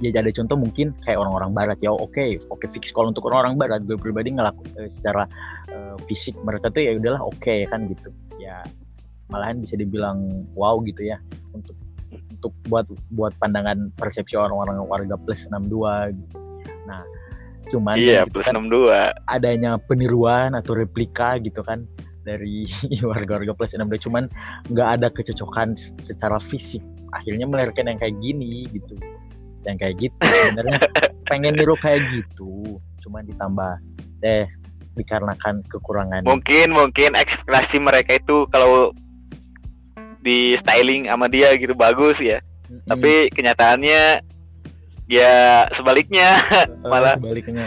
ya 0.00 0.16
ada 0.16 0.32
contoh 0.32 0.56
mungkin 0.56 0.96
kayak 1.04 1.18
orang-orang 1.20 1.52
barat 1.52 1.78
ya. 1.82 1.92
Oke 1.92 2.38
oke 2.48 2.66
fix 2.72 2.94
kalau 2.94 3.10
untuk 3.10 3.26
orang-orang 3.28 3.58
barat. 3.58 3.80
Gue 3.84 3.98
pribadi 3.98 4.32
ngelakuin 4.32 4.90
secara 4.90 5.26
eh, 5.70 5.96
fisik 6.06 6.38
mereka 6.46 6.70
tuh 6.70 6.82
ya 6.86 6.96
udahlah 6.96 7.22
oke 7.22 7.54
kan 7.66 7.90
gitu. 7.90 8.10
Ya 8.40 8.62
malahan 9.30 9.62
bisa 9.62 9.78
dibilang 9.78 10.44
wow 10.58 10.78
gitu 10.84 11.06
ya. 11.06 11.18
Untuk 11.54 11.74
untuk 12.10 12.56
buat 12.72 12.88
buat 13.12 13.36
pandangan 13.36 13.92
persepsi 14.00 14.32
orang-orang 14.34 14.80
warga 14.88 15.14
plus 15.20 15.44
62 15.44 16.16
gitu. 16.16 16.36
nah 16.88 17.04
cuman 17.70 18.00
Iya, 18.00 18.24
gitu 18.26 18.40
plus 18.40 18.48
kan, 18.48 18.56
62. 18.56 19.12
adanya 19.28 19.76
peniruan 19.76 20.56
atau 20.56 20.72
replika 20.74 21.36
gitu 21.38 21.60
kan 21.60 21.84
dari 22.24 22.64
warga-warga 23.10 23.52
plus 23.52 23.76
62 23.76 24.08
cuman 24.08 24.24
nggak 24.72 24.88
ada 25.00 25.08
kecocokan 25.12 25.76
secara 26.08 26.40
fisik. 26.40 26.80
Akhirnya 27.12 27.44
melahirkan 27.44 27.92
yang 27.92 28.00
kayak 28.00 28.16
gini 28.24 28.64
gitu. 28.72 28.96
Yang 29.68 29.76
kayak 29.84 29.94
gitu 30.00 30.24
sebenarnya. 30.48 30.80
Pengen 31.28 31.54
niru 31.60 31.76
kayak 31.76 32.00
gitu. 32.16 32.80
Cuman 33.04 33.28
ditambah 33.28 33.72
eh 34.24 34.48
dikarenakan 34.96 35.62
kekurangan. 35.68 36.24
Mungkin 36.26 36.72
mungkin 36.74 37.14
ekspresi 37.14 37.78
mereka 37.78 38.18
itu 38.18 38.48
kalau 38.50 38.90
di 40.20 40.54
styling 40.56 41.08
sama 41.08 41.26
dia 41.26 41.52
gitu 41.56 41.72
bagus 41.72 42.20
ya. 42.20 42.38
Mm-mm. 42.68 42.86
Tapi 42.86 43.12
kenyataannya 43.32 44.20
ya 45.06 45.32
sebaliknya. 45.74 46.28
Eh, 46.80 46.88
malah- 46.88 47.16
sebaliknya 47.20 47.66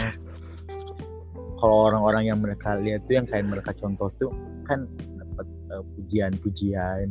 kalau 1.58 1.88
orang-orang 1.88 2.28
yang 2.28 2.38
mereka 2.44 2.76
lihat 2.76 3.06
tuh 3.08 3.16
yang 3.16 3.26
kayak 3.26 3.46
mereka 3.48 3.72
contoh 3.80 4.12
tuh 4.20 4.28
kan 4.68 4.84
dapat 5.16 5.46
eh, 5.72 5.82
pujian-pujian 5.96 7.06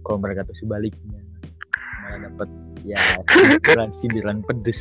kalau 0.00 0.16
mereka 0.16 0.48
tuh 0.48 0.56
sebaliknya 0.64 1.20
malah 2.06 2.18
dapat 2.24 2.48
ya 2.88 2.96
sindiran-sindiran 3.28 4.40
pedes 4.48 4.80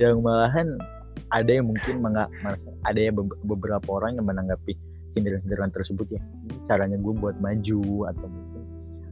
yang 0.00 0.24
malahan 0.24 0.80
ada 1.28 1.50
yang 1.60 1.68
mungkin 1.68 2.00
menga- 2.00 2.30
merasa- 2.40 2.72
ada 2.88 2.96
ya 2.96 3.12
be- 3.12 3.36
beberapa 3.44 3.84
orang 3.90 4.16
yang 4.16 4.24
menanggapi 4.24 4.72
sindiran-sindiran 5.12 5.68
tersebut 5.68 6.08
ya 6.08 6.20
caranya 6.64 6.96
gue 6.96 7.12
buat 7.20 7.36
maju 7.44 8.08
atau 8.08 8.26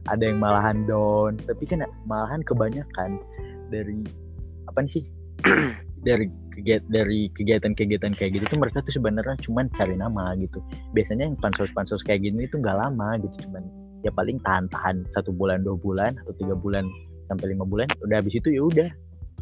ada 0.07 0.23
yang 0.23 0.39
malahan 0.39 0.87
down. 0.87 1.35
Tapi 1.43 1.63
kan 1.67 1.83
malahan 2.07 2.41
kebanyakan 2.43 3.19
dari 3.71 4.03
apa 4.67 4.79
nih 4.83 4.91
sih? 5.01 5.05
Dari 6.07 6.29
kegiatan 6.57 6.87
dari 6.89 7.27
kegiatan-kegiatan 7.35 8.15
kayak 8.15 8.31
gitu 8.39 8.45
tuh 8.47 8.59
mereka 8.61 8.79
tuh 8.81 8.95
sebenarnya 8.95 9.37
cuman 9.43 9.69
cari 9.75 9.97
nama 9.97 10.33
gitu. 10.39 10.57
Biasanya 10.93 11.29
yang 11.29 11.37
pansos-pansos 11.41 12.01
kayak 12.05 12.25
gini 12.25 12.49
tuh 12.49 12.63
nggak 12.63 12.77
lama 12.79 13.17
gitu 13.21 13.49
cuman 13.49 13.65
ya 14.05 14.13
paling 14.13 14.41
tahan-tahan 14.41 15.03
satu 15.11 15.29
bulan 15.33 15.61
dua 15.65 15.75
bulan 15.77 16.15
atau 16.23 16.33
tiga 16.37 16.55
bulan 16.57 16.85
sampai 17.27 17.51
lima 17.51 17.65
bulan 17.65 17.89
udah 18.01 18.23
habis 18.23 18.33
itu 18.33 18.55
ya 18.55 18.61
udah. 18.65 18.89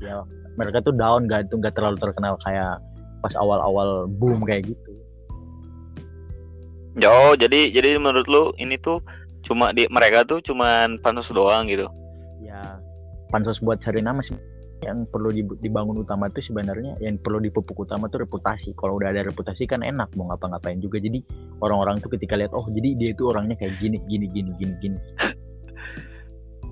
Ya 0.03 0.15
mereka 0.59 0.83
tuh 0.83 0.95
down 0.95 1.27
gak 1.27 1.51
tuh 1.51 1.59
nggak 1.59 1.75
terlalu 1.75 1.99
terkenal 1.99 2.35
kayak 2.43 2.79
pas 3.23 3.35
awal-awal 3.39 4.07
boom 4.09 4.43
kayak 4.43 4.67
gitu. 4.71 4.91
Oh, 7.03 7.35
jadi 7.35 7.75
jadi 7.75 7.99
menurut 7.99 8.27
lu 8.31 8.43
ini 8.55 8.79
tuh 8.79 9.03
cuma 9.45 9.69
di 9.71 9.85
mereka 9.93 10.25
tuh 10.25 10.41
cuman 10.41 10.97
pansus 10.99 11.29
doang 11.29 11.69
gitu. 11.69 11.85
ya 12.41 12.81
pansos 13.29 13.61
buat 13.61 13.77
cari 13.79 14.01
nama 14.01 14.19
sih 14.21 14.35
yang 14.83 15.07
perlu 15.09 15.31
dib- 15.33 15.57
dibangun 15.63 16.03
utama 16.03 16.29
tuh 16.29 16.43
sebenarnya 16.45 16.99
yang 17.01 17.17
perlu 17.17 17.39
dipupuk 17.41 17.87
utama 17.87 18.05
tuh 18.11 18.21
reputasi 18.27 18.75
kalau 18.77 18.99
udah 18.99 19.09
ada 19.09 19.25
reputasi 19.25 19.65
kan 19.65 19.81
enak 19.81 20.11
mau 20.13 20.29
ngapa-ngapain 20.29 20.77
juga 20.77 20.99
jadi 21.01 21.23
orang-orang 21.63 22.03
tuh 22.03 22.13
ketika 22.13 22.37
lihat 22.37 22.51
oh 22.53 22.65
jadi 22.69 22.93
dia 22.99 23.09
itu 23.15 23.23
orangnya 23.25 23.55
kayak 23.57 23.77
gini 23.81 23.97
gini 24.05 24.27
gini 24.29 24.51
gini 24.59 24.73
gini 24.81 24.97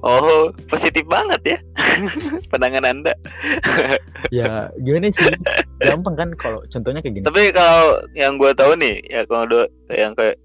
Oh, 0.04 0.52
positif 0.68 1.08
banget 1.08 1.40
ya. 1.48 1.58
Pandangan 2.52 2.84
Anda. 2.92 3.16
ya 4.36 4.68
gimana 4.84 5.08
sih 5.16 5.32
gampang 5.80 6.20
kan 6.20 6.30
kalau 6.36 6.60
contohnya 6.68 7.00
kayak 7.00 7.24
gini 7.24 7.24
Tapi 7.24 7.56
kalau 7.56 8.04
yang 8.12 8.36
gue 8.36 8.52
tahu 8.52 8.76
nih, 8.76 9.00
ya 9.08 9.24
kalau 9.24 9.48
do- 9.48 9.72
yang 9.96 10.12
kayak 10.12 10.36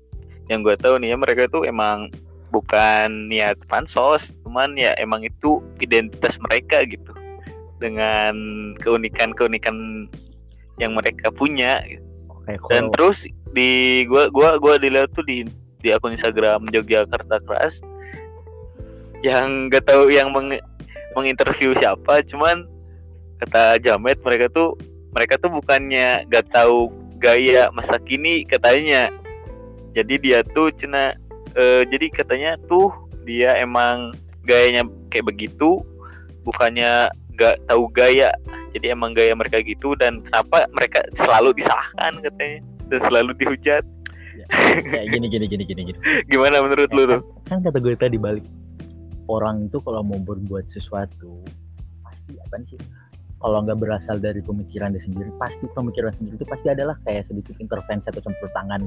yang 0.49 0.65
gue 0.65 0.77
tahu 0.81 1.01
nih 1.01 1.13
ya 1.13 1.17
mereka 1.17 1.47
itu 1.49 1.65
emang 1.69 2.13
bukan 2.49 3.29
niat 3.29 3.61
pansos, 3.69 4.25
cuman 4.45 4.73
ya 4.77 4.97
emang 4.97 5.21
itu 5.21 5.61
identitas 5.85 6.41
mereka 6.49 6.81
gitu. 6.89 7.13
Dengan 7.79 8.35
keunikan-keunikan 8.81 10.09
yang 10.79 10.95
mereka 10.95 11.29
punya 11.35 11.83
gitu. 11.85 12.07
dan 12.71 12.89
terus 12.95 13.27
di 13.53 14.03
gua 14.09 14.31
gua 14.33 14.57
gua 14.57 14.81
dilihat 14.81 15.13
tuh 15.13 15.27
di 15.27 15.45
di 15.83 15.89
akun 15.93 16.15
Instagram 16.15 16.71
Yogyakarta 16.71 17.43
Keras 17.45 17.83
yang 19.23 19.67
gak 19.69 19.91
tahu 19.91 20.15
yang 20.15 20.31
meng, 20.31 20.55
menginterview 21.19 21.75
siapa 21.77 22.23
cuman 22.27 22.67
kata 23.43 23.83
Jamet 23.83 24.23
mereka 24.23 24.47
tuh 24.51 24.79
mereka 25.11 25.35
tuh 25.39 25.51
bukannya 25.59 26.27
gak 26.31 26.51
tahu 26.55 26.91
gaya 27.19 27.67
masa 27.75 27.99
kini 27.99 28.47
katanya 28.47 29.11
jadi 29.99 30.15
dia 30.23 30.39
tuh 30.55 30.71
cina 30.79 31.15
eh, 31.59 31.83
jadi 31.91 32.07
katanya 32.15 32.55
tuh 32.71 32.95
dia 33.27 33.59
emang 33.59 34.15
gayanya 34.47 34.87
kayak 35.11 35.29
begitu 35.29 35.83
bukannya 36.47 37.11
gak 37.39 37.57
tahu 37.71 37.87
gaya. 37.93 38.33
Jadi 38.73 38.93
emang 38.93 39.17
gaya 39.17 39.33
mereka 39.33 39.65
gitu 39.65 39.97
dan 39.97 40.21
kenapa 40.29 40.69
mereka 40.77 41.01
selalu 41.17 41.57
disalahkan 41.57 42.21
katanya 42.21 42.59
dan 42.89 43.01
selalu 43.05 43.31
dihujat. 43.37 43.85
Kayak 44.93 45.07
gini 45.13 45.27
gini 45.29 45.47
gini 45.51 45.65
gini 45.65 45.83
gini. 45.93 45.99
Gimana 46.33 46.65
menurut 46.65 46.89
lu 46.93 47.05
tuh? 47.05 47.21
kan 47.49 47.65
kata 47.65 47.81
gue 47.81 47.97
tadi 47.97 48.21
balik 48.21 48.45
orang 49.29 49.69
itu 49.69 49.77
kalau 49.85 50.01
mau 50.01 50.21
berbuat 50.21 50.69
sesuatu 50.73 51.45
pasti 52.05 52.33
apa 52.41 52.57
sih? 52.69 52.81
Kalau 53.39 53.63
nggak 53.63 53.79
berasal 53.79 54.19
dari 54.19 54.43
pemikiran 54.43 54.97
dia 54.97 55.03
sendiri 55.05 55.31
pasti 55.39 55.69
pemikiran 55.71 56.11
sendiri 56.17 56.41
itu 56.41 56.47
pasti 56.49 56.67
adalah 56.73 56.97
kayak 57.07 57.29
sedikit 57.31 57.55
intervensi 57.61 58.09
atau 58.11 58.25
campur 58.25 58.49
tangan 58.57 58.83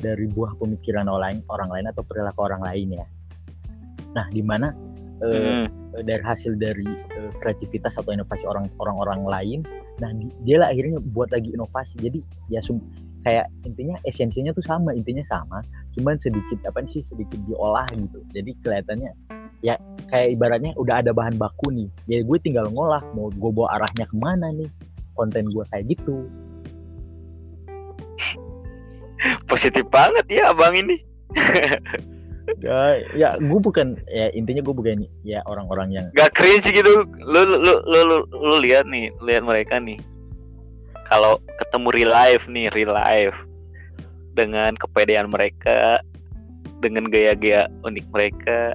dari 0.00 0.26
buah 0.26 0.56
pemikiran 0.56 1.06
orang 1.06 1.20
lain 1.20 1.38
orang 1.52 1.70
lain 1.70 1.86
atau 1.92 2.02
perilaku 2.02 2.40
orang 2.48 2.64
lain 2.64 2.96
ya. 2.96 3.06
Nah 4.16 4.26
di 4.32 4.42
mana 4.42 4.72
eh, 5.20 5.68
Hmm, 5.68 6.02
dari 6.02 6.22
hasil 6.24 6.56
dari 6.56 6.88
eh, 6.88 7.32
kreativitas 7.38 7.94
atau 8.00 8.10
inovasi 8.10 8.48
orang 8.48 8.72
orang-orang 8.80 9.20
lain 9.28 9.60
nah 10.00 10.08
di- 10.16 10.32
dia 10.48 10.56
lah 10.64 10.72
akhirnya 10.72 10.96
buat 11.12 11.28
lagi 11.28 11.52
inovasi. 11.52 12.00
Jadi 12.00 12.24
ya 12.48 12.64
sum- 12.64 12.80
kayak 13.20 13.52
intinya 13.68 14.00
esensinya 14.08 14.48
tuh 14.56 14.64
sama 14.64 14.96
intinya 14.96 15.20
sama 15.28 15.60
cuman 15.92 16.16
sedikit 16.16 16.56
apa 16.64 16.80
sih 16.88 17.04
sedikit 17.04 17.36
diolah 17.44 17.84
gitu. 17.92 18.24
Jadi 18.32 18.56
kelihatannya 18.64 19.12
ya 19.60 19.76
kayak 20.08 20.40
ibaratnya 20.40 20.72
udah 20.80 21.04
ada 21.04 21.12
bahan 21.12 21.36
baku 21.36 21.68
nih. 21.68 21.88
Ya 22.08 22.24
gue 22.24 22.38
tinggal 22.40 22.72
ngolah 22.72 23.04
mau 23.12 23.28
gue 23.28 23.50
bawa 23.52 23.76
arahnya 23.76 24.08
ke 24.08 24.16
mana 24.16 24.48
nih? 24.56 24.72
Konten 25.12 25.52
gue 25.52 25.64
kayak 25.68 25.84
gitu 25.92 26.24
positif 29.50 29.84
banget 29.88 30.26
ya 30.28 30.52
abang 30.52 30.74
ini. 30.76 30.96
Ya, 32.58 32.98
ya 33.14 33.28
gue 33.38 33.60
bukan 33.62 33.94
ya 34.10 34.26
intinya 34.34 34.58
gue 34.58 34.74
bukan 34.74 35.06
ya 35.22 35.38
orang-orang 35.46 35.94
yang 35.94 36.06
gak 36.18 36.34
cringe 36.34 36.66
gitu. 36.66 37.06
Lu 37.22 37.40
lu 37.46 37.56
lu 37.62 37.78
lu, 37.86 38.00
lu, 38.10 38.16
lu 38.26 38.56
lihat 38.58 38.90
nih 38.90 39.06
lihat 39.22 39.46
mereka 39.46 39.78
nih. 39.78 39.94
Kalau 41.06 41.38
ketemu 41.62 41.88
real 41.94 42.10
life 42.10 42.42
nih 42.50 42.66
real 42.74 42.90
life. 42.90 43.38
Dengan 44.34 44.74
kepedean 44.74 45.30
mereka 45.30 46.02
dengan 46.82 47.06
gaya-gaya 47.06 47.70
unik 47.86 48.06
mereka 48.10 48.74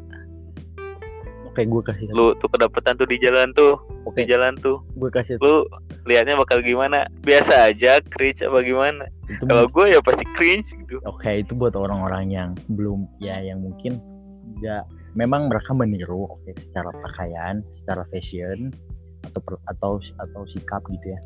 oke 1.56 1.64
gue 1.64 1.84
kasih 1.88 2.12
lu 2.12 2.36
tuh 2.44 2.52
kedapetan 2.52 3.00
tuh 3.00 3.08
di 3.08 3.16
jalan 3.24 3.56
tuh 3.56 3.80
oke. 4.04 4.20
di 4.20 4.28
jalan 4.28 4.60
tuh. 4.60 4.84
Gue 5.00 5.08
kasih 5.08 5.40
lu 5.40 5.64
liatnya 6.04 6.36
bakal 6.36 6.60
gimana? 6.60 7.08
Biasa 7.24 7.72
aja 7.72 8.04
cringe 8.12 8.44
apa 8.44 8.60
gimana? 8.60 9.08
Kalau 9.40 9.72
gue 9.72 9.96
ya 9.96 10.04
pasti 10.04 10.28
cringe 10.36 10.68
gitu. 10.76 11.00
Oke 11.08 11.40
itu 11.40 11.56
buat 11.56 11.80
orang-orang 11.80 12.28
yang 12.28 12.50
belum 12.76 13.08
ya 13.24 13.40
yang 13.40 13.64
mungkin 13.64 14.04
nggak 14.60 14.84
memang 15.16 15.48
mereka 15.48 15.72
meniru 15.72 16.28
oke 16.28 16.52
secara 16.60 16.92
pakaian 16.92 17.64
secara 17.72 18.04
fashion 18.12 18.76
atau 19.24 19.40
per- 19.40 19.64
atau 19.72 20.04
atau 20.20 20.42
sikap 20.52 20.84
gitu 20.92 21.16
ya. 21.16 21.20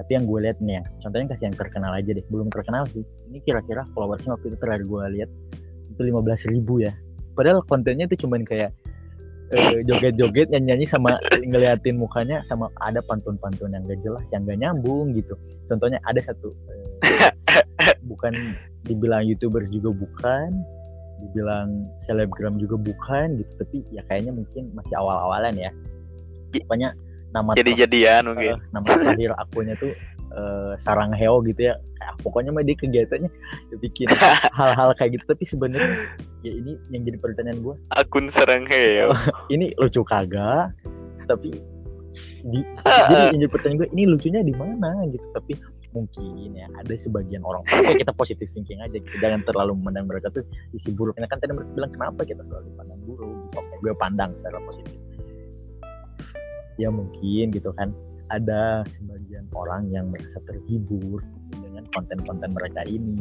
Tapi 0.00 0.16
yang 0.16 0.24
gue 0.24 0.48
lihat 0.48 0.58
nih 0.64 0.80
ya 0.80 0.82
contohnya 1.04 1.36
kasih 1.36 1.52
yang 1.52 1.56
terkenal 1.60 1.92
aja 1.92 2.08
deh. 2.08 2.24
Belum 2.32 2.48
terkenal 2.48 2.88
sih. 2.96 3.04
Ini 3.28 3.44
kira-kira 3.44 3.84
followersnya 3.92 4.32
waktu 4.32 4.48
itu 4.48 4.56
terakhir 4.56 4.88
gue 4.88 5.02
lihat 5.20 5.30
itu 5.92 6.00
15.000 6.00 6.56
ribu 6.56 6.80
ya. 6.80 6.96
Padahal 7.36 7.62
kontennya 7.66 8.08
itu 8.08 8.26
cuman 8.26 8.42
kayak 8.42 8.74
eh, 9.54 9.80
joget-joget 9.86 10.50
nyanyi-nyanyi 10.50 10.86
sama 10.90 11.16
ngeliatin 11.40 11.96
mukanya 11.96 12.42
sama 12.44 12.68
ada 12.82 13.00
pantun-pantun 13.06 13.72
yang 13.72 13.86
gak 13.86 14.00
jelas 14.02 14.24
yang 14.34 14.42
gak 14.44 14.58
nyambung 14.58 15.14
gitu. 15.14 15.34
Contohnya 15.70 16.02
ada 16.04 16.20
satu 16.26 16.50
eh, 17.06 17.32
bukan 18.10 18.58
dibilang 18.84 19.24
youtuber 19.24 19.64
juga 19.70 19.94
bukan 19.94 20.60
dibilang 21.24 21.88
selebgram 22.04 22.58
juga 22.60 22.76
bukan 22.76 23.38
gitu 23.40 23.52
tapi 23.56 23.80
ya 23.94 24.02
kayaknya 24.10 24.34
mungkin 24.34 24.74
masih 24.74 24.94
awal-awalan 24.98 25.54
ya. 25.56 25.70
Pokoknya 26.54 26.94
nama 27.34 27.50
jadi 27.58 27.86
jadian 27.86 28.22
mungkin. 28.30 28.54
eh, 28.54 28.58
nama 28.70 28.86
terakhir 28.86 29.30
akunnya 29.38 29.74
tuh 29.78 29.90
eh, 30.34 30.72
sarang 30.82 31.14
heo 31.14 31.40
gitu 31.46 31.70
ya. 31.70 31.74
Kayak, 31.98 32.14
pokoknya 32.20 32.50
mah 32.52 32.64
dia 32.66 32.76
kegiatannya 32.76 33.30
dia 33.70 33.78
bikin 33.80 34.08
hal-hal 34.58 34.90
kayak 34.98 35.18
gitu. 35.18 35.24
Tapi 35.30 35.44
sebenarnya 35.46 35.94
ya 36.44 36.52
ini 36.52 36.72
yang 36.92 37.02
jadi 37.08 37.18
pertanyaan 37.22 37.58
gue 37.64 37.74
akun 37.96 38.28
serang 38.28 38.68
heo 38.68 39.14
ini 39.54 39.72
lucu 39.80 40.02
kagak? 40.04 40.74
Tapi 41.24 41.50
di, 42.44 42.60
jadi 43.10 43.34
yang 43.34 43.40
jadi 43.46 43.50
pertanyaan 43.50 43.78
gue 43.80 43.88
ini 43.96 44.02
lucunya 44.10 44.40
di 44.44 44.54
mana 44.54 45.06
gitu. 45.08 45.26
Tapi 45.32 45.52
mungkin 45.94 46.58
ya 46.58 46.66
ada 46.74 46.94
sebagian 46.98 47.46
orang. 47.46 47.62
Oke 47.70 48.02
kita 48.02 48.12
positif 48.12 48.50
thinking 48.52 48.82
aja 48.82 48.98
gitu. 48.98 49.14
Jangan 49.22 49.46
terlalu 49.46 49.78
memandang 49.78 50.10
mereka 50.10 50.28
tuh 50.34 50.42
isi 50.74 50.90
buruknya 50.90 51.30
kan 51.30 51.38
tadi 51.38 51.54
mereka 51.54 51.70
bilang 51.72 51.92
kenapa 51.94 52.20
kita 52.26 52.42
selalu 52.44 52.68
pandang 52.74 53.00
buruk? 53.06 53.30
Gitu. 53.30 53.58
oke 53.62 53.74
gue 53.80 53.94
pandang 53.96 54.30
secara 54.42 54.58
positif. 54.66 54.98
Ya 56.74 56.90
mungkin 56.90 57.54
gitu 57.54 57.70
kan 57.78 57.94
ada 58.34 58.82
sebagian 58.90 59.46
orang 59.54 59.86
yang 59.94 60.10
merasa 60.10 60.42
terhibur 60.48 61.22
dengan 61.54 61.86
konten-konten 61.94 62.50
mereka 62.50 62.82
ini. 62.86 63.18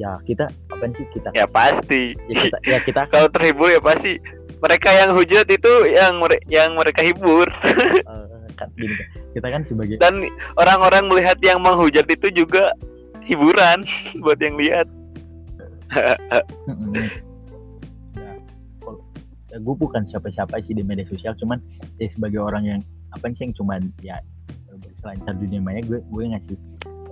Ya 0.00 0.16
kita 0.24 0.48
apa 0.72 0.84
sih 0.96 1.06
kita 1.12 1.30
ya 1.36 1.46
pasti. 1.48 2.16
Ya 2.26 2.36
kita, 2.48 2.58
ya 2.64 2.78
kita 2.82 3.00
kalau 3.12 3.28
terhibur 3.28 3.68
ya 3.68 3.80
pasti. 3.80 4.16
Mereka 4.64 4.88
yang 4.96 5.12
hujat 5.12 5.44
itu 5.52 5.72
yang 5.92 6.16
mere- 6.24 6.44
yang 6.48 6.72
mereka 6.72 7.04
hibur. 7.04 7.48
Eh, 8.04 8.54
kan 8.54 8.70
gini 8.78 8.94
kita 9.34 9.50
kan 9.50 9.66
sebagai 9.66 9.98
dan 9.98 10.14
orang-orang 10.54 11.10
melihat 11.10 11.34
yang 11.42 11.58
menghujat 11.58 12.06
itu 12.06 12.30
juga 12.30 12.70
hiburan 13.26 13.82
buat 14.22 14.38
yang 14.38 14.54
lihat. 14.54 14.86
Ya, 15.90 16.14
ya 19.54 19.56
gue 19.62 19.74
bukan 19.78 20.02
siapa-siapa 20.06 20.58
sih 20.66 20.74
di 20.74 20.82
media 20.82 21.06
sosial 21.06 21.34
cuman 21.38 21.62
ya 22.02 22.10
sebagai 22.10 22.42
orang 22.42 22.64
yang 22.66 22.80
apa 23.14 23.30
sih 23.34 23.46
yang 23.46 23.54
cuman 23.54 23.80
ya 24.02 24.18
berselancar 24.84 25.34
dunia 25.40 25.60
maya 25.60 25.80
gue 25.82 26.00
gue 26.00 26.22
ngasih 26.32 26.56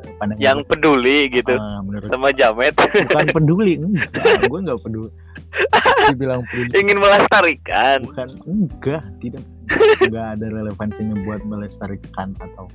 eh, 0.04 0.12
pandangan 0.20 0.42
yang 0.42 0.58
gue, 0.62 0.68
peduli 0.68 1.18
gitu 1.32 1.54
ah, 1.56 1.80
menurut 1.82 2.08
sama 2.08 2.28
jamet. 2.32 2.74
Bukan 2.76 3.26
peduli 3.36 3.72
enggak. 3.78 4.48
Gue 4.48 4.58
nggak 4.64 4.80
peduli. 4.80 5.10
Dibilang 6.12 6.40
peduli. 6.48 6.68
Ingin 6.76 6.98
melestarikan. 6.98 7.98
Bukan 8.08 8.28
enggak 8.48 9.04
tidak. 9.20 9.44
Enggak 10.00 10.26
ada 10.38 10.46
relevansinya 10.48 11.16
buat 11.26 11.40
melestarikan 11.44 12.34
atau 12.40 12.66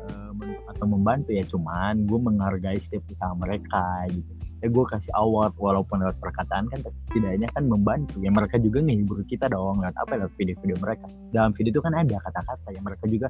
eh, 0.00 0.30
atau 0.72 0.86
membantu. 0.88 1.30
Ya 1.36 1.44
cuman 1.46 2.08
gue 2.08 2.18
menghargai 2.18 2.80
setiap 2.82 3.04
usaha 3.12 3.32
mereka 3.36 3.84
gitu. 4.10 4.30
Ya 4.64 4.72
gue 4.72 4.84
kasih 4.88 5.12
award 5.12 5.52
walaupun 5.60 6.00
lewat 6.00 6.16
perkataan 6.24 6.72
kan 6.72 6.80
tapi 6.80 6.96
setidaknya 7.10 7.52
kan 7.52 7.68
membantu. 7.68 8.16
Ya 8.24 8.32
mereka 8.32 8.56
juga 8.56 8.80
ngehibur 8.80 9.20
kita 9.28 9.52
dong 9.52 9.84
lewat 9.84 9.96
apa 10.00 10.16
lewat 10.16 10.32
video-video 10.40 10.76
mereka. 10.80 11.06
Dalam 11.36 11.52
video 11.52 11.70
itu 11.76 11.82
kan 11.84 11.92
ada 11.92 12.16
kata-kata. 12.16 12.68
Ya 12.72 12.80
mereka 12.80 13.04
juga 13.04 13.28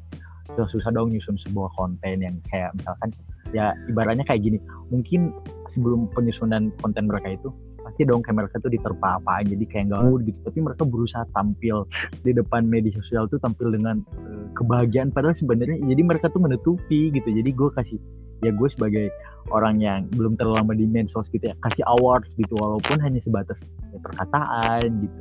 susah, 0.53 0.69
susah 0.69 0.91
dong 0.93 1.13
nyusun 1.13 1.37
sebuah 1.41 1.73
konten 1.79 2.21
yang 2.21 2.37
kayak 2.53 2.71
misalkan 2.77 3.11
ya 3.55 3.73
ibaratnya 3.87 4.27
kayak 4.27 4.43
gini 4.43 4.59
mungkin 4.91 5.31
sebelum 5.71 6.11
penyusunan 6.13 6.75
konten 6.83 7.07
mereka 7.07 7.39
itu 7.39 7.49
pasti 7.85 8.09
dong 8.09 8.25
kayak 8.25 8.37
mereka 8.41 8.57
tuh 8.65 8.73
diterpa 8.73 9.21
apa 9.21 9.45
jadi 9.45 9.65
kayak 9.69 9.85
nggak 9.93 10.03
mood 10.09 10.25
gitu. 10.25 10.41
Tapi 10.41 10.59
mereka 10.65 10.83
berusaha 10.89 11.25
tampil 11.37 11.85
di 12.25 12.33
depan 12.33 12.65
media 12.65 12.91
sosial 12.97 13.29
tuh 13.29 13.37
tampil 13.45 13.69
dengan 13.77 14.01
eh, 14.25 14.49
kebahagiaan. 14.57 15.13
Padahal 15.13 15.37
sebenarnya 15.37 15.85
jadi 15.85 16.03
mereka 16.03 16.33
tuh 16.33 16.41
menutupi 16.41 17.13
gitu. 17.13 17.29
Jadi 17.29 17.51
gue 17.53 17.69
kasih 17.77 18.01
ya 18.41 18.51
gue 18.51 18.69
sebagai 18.73 19.13
orang 19.53 19.81
yang 19.85 20.09
belum 20.17 20.37
terlalu 20.41 20.57
lama 20.65 20.73
di 20.73 20.89
medsos 20.89 21.29
gitu 21.29 21.45
ya 21.45 21.55
kasih 21.61 21.85
awards 21.85 22.33
gitu. 22.41 22.57
Walaupun 22.57 22.99
hanya 23.05 23.21
sebatas 23.21 23.61
ya, 23.93 24.01
perkataan 24.01 24.89
gitu 25.05 25.21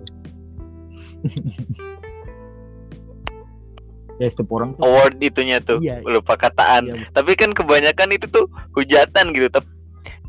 ya 4.17 4.27
setiap 4.29 4.49
orang 4.51 4.73
tuh 4.73 4.85
award 4.85 5.17
itunya 5.17 5.57
tuh 5.57 5.81
Iya. 5.81 6.05
lupa 6.05 6.35
kataan 6.35 6.85
Iya, 6.85 7.09
tapi 7.11 7.33
kan 7.33 7.51
kebanyakan 7.51 8.13
itu 8.13 8.25
tuh 8.29 8.45
hujatan 8.73 9.33
gitu 9.33 9.49
Tep- 9.49 9.73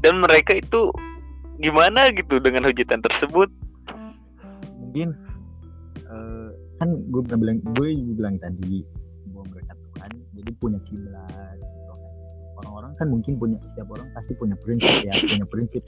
dan 0.00 0.20
mereka 0.20 0.52
itu 0.52 0.88
gimana 1.56 2.08
gitu 2.10 2.38
dengan 2.38 2.64
hujatan 2.64 3.00
tersebut 3.00 3.48
mungkin 4.76 5.08
eh, 6.04 6.48
kan 6.76 6.88
gue 7.08 7.20
pernah 7.22 7.40
bilang 7.40 7.58
gue 7.74 7.88
juga 7.92 8.12
bilang 8.18 8.36
tadi 8.38 8.82
bahwa 9.30 9.44
mereka 9.50 9.72
tuh 9.74 9.90
kan 9.96 10.10
jadi 10.32 10.50
punya 10.58 10.78
kiblat 10.84 11.56
gitu 11.56 11.80
kan. 11.84 11.98
orang-orang 12.56 12.92
kan 12.96 13.06
mungkin 13.08 13.32
punya 13.36 13.56
setiap 13.62 13.88
orang 13.90 14.06
pasti 14.12 14.32
punya 14.34 14.56
prinsip 14.58 14.94
ya 15.02 15.14
punya 15.14 15.46
prinsip. 15.46 15.82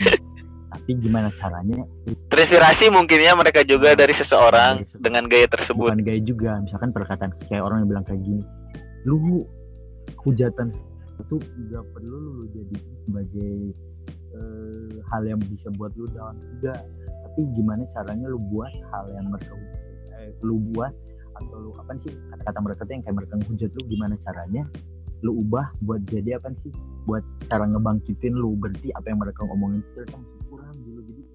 Tapi 0.76 0.90
gimana 1.00 1.32
caranya? 1.34 1.82
Terinspirasi 2.28 2.92
mungkin 2.92 3.18
ya 3.18 3.32
mereka 3.32 3.64
juga 3.64 3.96
Hmm. 3.96 3.98
dari 3.98 4.12
seseorang 4.12 4.72
Dari 4.76 4.86
seseorang. 4.86 5.02
dengan 5.02 5.22
gaya 5.26 5.46
tersebut. 5.48 5.88
Bukan 5.88 6.04
gaya 6.04 6.20
juga. 6.20 6.50
Misalkan 6.60 6.90
perkataan 6.92 7.30
kayak 7.48 7.62
orang 7.64 7.82
yang 7.82 7.88
bilang 7.90 8.04
kayak 8.04 8.20
gini 8.20 8.42
lu 9.06 9.46
hujatan 10.20 10.74
itu 11.16 11.36
juga 11.56 11.78
perlu 11.94 12.16
lu 12.18 12.44
jadi 12.52 12.76
sebagai 13.06 13.54
eh, 14.36 14.92
hal 15.08 15.22
yang 15.24 15.40
bisa 15.40 15.72
buat 15.74 15.94
lu 15.96 16.04
down. 16.12 16.36
Juga 16.58 16.76
tapi 17.24 17.40
gimana 17.54 17.82
caranya 17.90 18.26
lu 18.28 18.38
buat 18.52 18.68
hal 18.92 19.04
yang 19.14 19.26
mereka 19.30 19.54
eh, 20.20 20.30
lu 20.42 20.60
buat 20.72 20.92
atau 21.36 21.56
lu 21.60 21.70
apa 21.76 21.92
sih 22.00 22.12
kata-kata 22.32 22.58
mereka 22.60 22.80
tuh 22.82 22.92
yang 22.96 23.02
kayak 23.04 23.16
mereka 23.16 23.34
hujat 23.44 23.70
lu 23.72 23.82
gimana 23.88 24.14
caranya 24.24 24.62
lu 25.24 25.32
ubah 25.40 25.72
buat 25.80 26.04
jadi 26.12 26.36
apa 26.36 26.52
sih? 26.60 26.72
Buat 27.08 27.24
cara 27.46 27.64
ngebangkitin 27.64 28.34
lu 28.36 28.52
berarti 28.58 28.92
apa 28.92 29.06
yang 29.08 29.20
mereka 29.22 29.40
ngomongin 29.46 29.80
itu 29.80 30.02
ternyata 30.04 30.35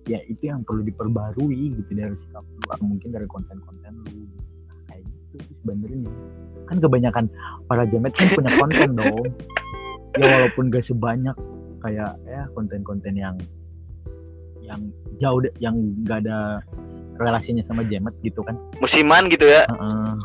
ya 0.10 0.20
itu 0.26 0.50
yang 0.50 0.66
perlu 0.66 0.82
diperbarui 0.82 1.78
gitu 1.78 1.92
dari 1.94 2.16
sikap 2.18 2.42
lu 2.42 2.68
atau 2.74 2.86
mungkin 2.86 3.10
dari 3.14 3.28
konten-konten 3.30 3.92
lu. 4.08 4.26
Nah, 4.68 4.78
kayak 4.90 5.04
gitu 5.06 5.36
sih 5.46 5.56
sebenarnya. 5.62 6.10
Kan 6.66 6.78
kebanyakan 6.82 7.26
para 7.70 7.84
jamet 7.86 8.14
kan 8.18 8.28
punya 8.34 8.52
konten 8.58 8.90
dong. 9.00 9.26
Ya 10.18 10.26
walaupun 10.28 10.74
gak 10.74 10.84
sebanyak 10.84 11.36
kayak 11.82 12.18
ya 12.28 12.46
konten-konten 12.58 13.14
yang 13.16 13.36
yang 14.62 14.82
jauh 15.20 15.42
yang 15.62 15.76
gak 16.06 16.26
ada 16.26 16.62
relasinya 17.22 17.62
sama 17.62 17.86
jamet 17.86 18.14
gitu 18.26 18.42
kan. 18.42 18.58
Musiman 18.82 19.30
gitu 19.30 19.46
ya. 19.46 19.64
Heeh. 19.70 20.16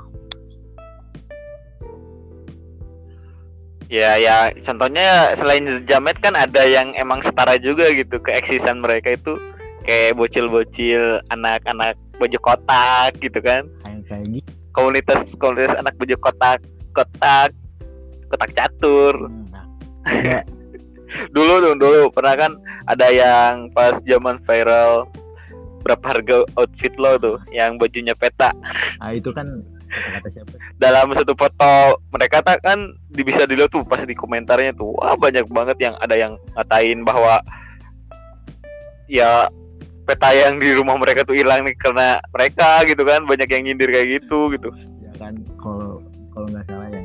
ya 3.86 4.18
ya 4.18 4.50
contohnya 4.66 5.30
selain 5.38 5.86
jamet 5.86 6.18
kan 6.18 6.34
ada 6.34 6.66
yang 6.66 6.90
emang 6.98 7.22
setara 7.22 7.54
juga 7.54 7.86
gitu 7.94 8.18
keeksisan 8.18 8.82
mereka 8.82 9.14
itu 9.14 9.38
kayak 9.86 10.18
bocil-bocil 10.18 11.22
anak-anak 11.30 11.94
baju 12.18 12.38
kotak 12.42 13.14
gitu 13.22 13.38
kan. 13.40 13.64
Kayak 14.06 14.42
gitu. 14.42 14.50
Komunitas 14.74 15.20
komunitas 15.40 15.78
anak 15.78 15.94
baju 15.96 16.16
kotak 16.20 16.60
kotak 16.92 17.50
kotak 18.26 18.50
catur 18.56 19.30
nah, 19.52 19.64
ada 20.42 20.42
dulu 21.36 21.54
dong 21.62 21.78
dulu. 21.80 22.12
Pernah 22.12 22.34
kan 22.36 22.52
ada 22.90 23.06
yang 23.08 23.70
pas 23.72 23.96
zaman 24.04 24.42
viral 24.44 25.08
berapa 25.86 26.02
harga 26.02 26.42
outfit 26.58 26.92
lo 26.98 27.14
tuh 27.16 27.38
yang 27.54 27.78
bajunya 27.78 28.12
peta. 28.18 28.50
Nah, 28.98 29.14
itu 29.14 29.30
kan 29.30 29.62
siapa? 30.26 30.50
Dalam 30.82 31.14
satu 31.14 31.32
foto 31.38 32.02
mereka 32.10 32.42
tak 32.42 32.66
kan 32.66 32.90
bisa 33.14 33.46
dilihat 33.46 33.70
tuh 33.70 33.86
pas 33.86 34.02
di 34.02 34.12
komentarnya 34.12 34.74
tuh 34.74 34.92
wah 34.98 35.14
banyak 35.14 35.46
banget 35.46 35.78
yang 35.78 35.94
ada 36.02 36.18
yang 36.18 36.34
ngatain 36.58 37.06
bahwa 37.06 37.40
ya 39.06 39.46
peta 40.06 40.30
yang 40.30 40.62
di 40.62 40.70
rumah 40.70 40.94
mereka 40.94 41.26
tuh 41.26 41.34
hilang 41.34 41.66
nih 41.66 41.74
karena 41.74 42.22
mereka 42.30 42.86
gitu 42.86 43.02
kan 43.02 43.26
banyak 43.26 43.50
yang 43.50 43.62
nyindir 43.66 43.90
kayak 43.90 44.22
gitu 44.22 44.54
gitu. 44.54 44.70
ya 45.02 45.12
kan 45.18 45.34
kalau 45.58 45.98
kalau 46.30 46.46
nggak 46.46 46.64
salah 46.70 46.88
ya 46.94 47.02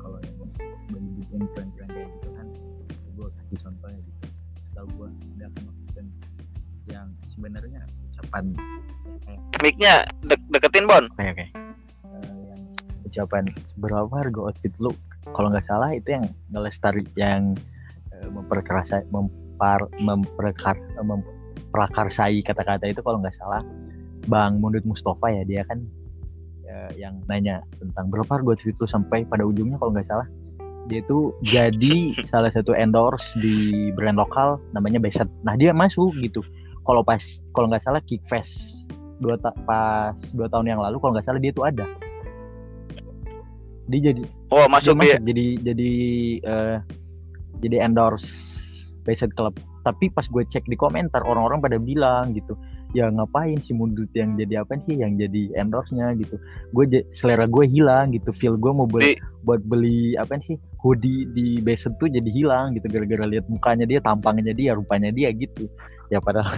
kalau 0.00 0.18
yang 0.24 1.04
yang 1.28 1.44
keren-keren 1.52 1.88
kayak 1.92 2.08
gitu 2.08 2.28
kan 2.32 2.46
gue 3.12 3.28
kasih 3.28 3.58
contohnya 3.60 4.00
gitu. 4.00 4.26
Setahu 4.64 4.86
gue 4.96 5.08
ada 5.36 5.46
kan 5.52 5.64
konten 5.68 6.06
yang 6.88 7.08
sebenarnya 7.28 7.80
ucapan 8.16 8.44
kayak 9.28 9.40
mic-nya 9.60 9.94
dek- 10.24 10.48
deketin 10.48 10.86
Bon. 10.88 11.04
Kayak 11.20 11.34
kayak 11.36 11.52
ucapan 13.04 13.44
berapa 13.76 14.12
harga 14.12 14.40
outfit 14.40 14.74
lu? 14.80 14.92
Kalau 15.36 15.52
nggak 15.52 15.68
salah 15.68 15.92
itu 15.92 16.16
yang 16.16 16.24
ngelestari 16.48 17.04
yang 17.16 17.52
uh, 18.16 18.28
memperkerasa 18.32 19.04
mempar 19.12 19.84
memperkar 20.00 20.76
uh, 20.96 21.04
memprakarsai 21.68 22.40
kata-kata 22.40 22.88
itu 22.88 23.04
kalau 23.04 23.20
nggak 23.20 23.36
salah 23.36 23.60
Bang 24.24 24.64
Mundut 24.64 24.84
Mustafa 24.88 25.28
ya 25.28 25.44
dia 25.44 25.62
kan 25.68 25.84
uh, 26.64 26.90
yang 26.96 27.20
nanya 27.28 27.60
tentang 27.76 28.08
berapa 28.08 28.40
outfit 28.40 28.76
lu 28.80 28.88
sampai 28.88 29.28
pada 29.28 29.44
ujungnya 29.44 29.76
kalau 29.76 29.92
nggak 29.92 30.08
salah 30.08 30.28
dia 30.88 31.04
itu 31.04 31.36
jadi 31.44 32.16
salah 32.32 32.48
satu 32.48 32.72
endorse 32.72 33.36
di 33.36 33.92
brand 33.92 34.16
lokal 34.16 34.56
namanya 34.72 34.96
Beset. 34.96 35.28
Nah 35.44 35.54
dia 35.54 35.76
masuk 35.76 36.16
gitu. 36.24 36.40
Kalau 36.88 37.04
pas 37.04 37.20
kalau 37.52 37.68
nggak 37.68 37.84
salah 37.84 38.00
Kickfest 38.00 38.88
dua 39.20 39.36
ta 39.36 39.52
pas 39.68 40.16
dua 40.32 40.48
tahun 40.48 40.72
yang 40.72 40.80
lalu 40.80 40.96
kalau 40.98 41.12
nggak 41.12 41.28
salah 41.28 41.38
dia 41.38 41.52
tuh 41.52 41.68
ada. 41.68 41.84
Dia 43.88 44.12
jadi 44.12 44.24
oh 44.48 44.64
masuk 44.72 44.96
dia 44.96 44.96
dia 44.96 45.12
masuk 45.20 45.20
jadi 45.28 45.46
jadi 45.60 45.92
uh, 46.48 46.76
jadi 47.60 47.76
endorse 47.84 48.32
Beset 49.04 49.36
Club. 49.36 49.52
Tapi 49.88 50.12
pas 50.12 50.28
gue 50.28 50.44
cek 50.44 50.68
di 50.68 50.76
komentar 50.76 51.24
orang-orang 51.24 51.64
pada 51.64 51.80
bilang 51.80 52.36
gitu 52.36 52.52
ya 52.92 53.08
ngapain 53.12 53.56
si 53.60 53.72
mundut 53.72 54.08
yang 54.12 54.36
jadi 54.36 54.64
apa 54.64 54.76
sih 54.84 55.00
yang 55.00 55.16
jadi 55.16 55.56
endorse-nya? 55.56 56.12
gitu. 56.20 56.36
Gue 56.76 56.84
selera 57.16 57.48
gue 57.48 57.64
hilang 57.64 58.12
gitu 58.12 58.36
feel 58.36 58.60
gue 58.60 58.72
mau 58.72 58.84
buat 58.84 59.04
Di- 59.04 59.20
buat 59.48 59.64
beli 59.64 60.12
apa 60.20 60.36
sih 60.44 60.60
hoodie 60.84 61.24
di 61.32 61.64
Beset 61.64 61.96
tuh 61.96 62.12
jadi 62.12 62.28
hilang 62.28 62.76
gitu 62.76 62.84
gara-gara 62.92 63.24
lihat 63.24 63.48
mukanya 63.48 63.88
dia 63.88 64.00
tampangnya 64.04 64.52
dia 64.52 64.76
rupanya 64.76 65.08
dia 65.08 65.32
gitu. 65.32 65.64
Ya 66.12 66.20
padahal 66.20 66.52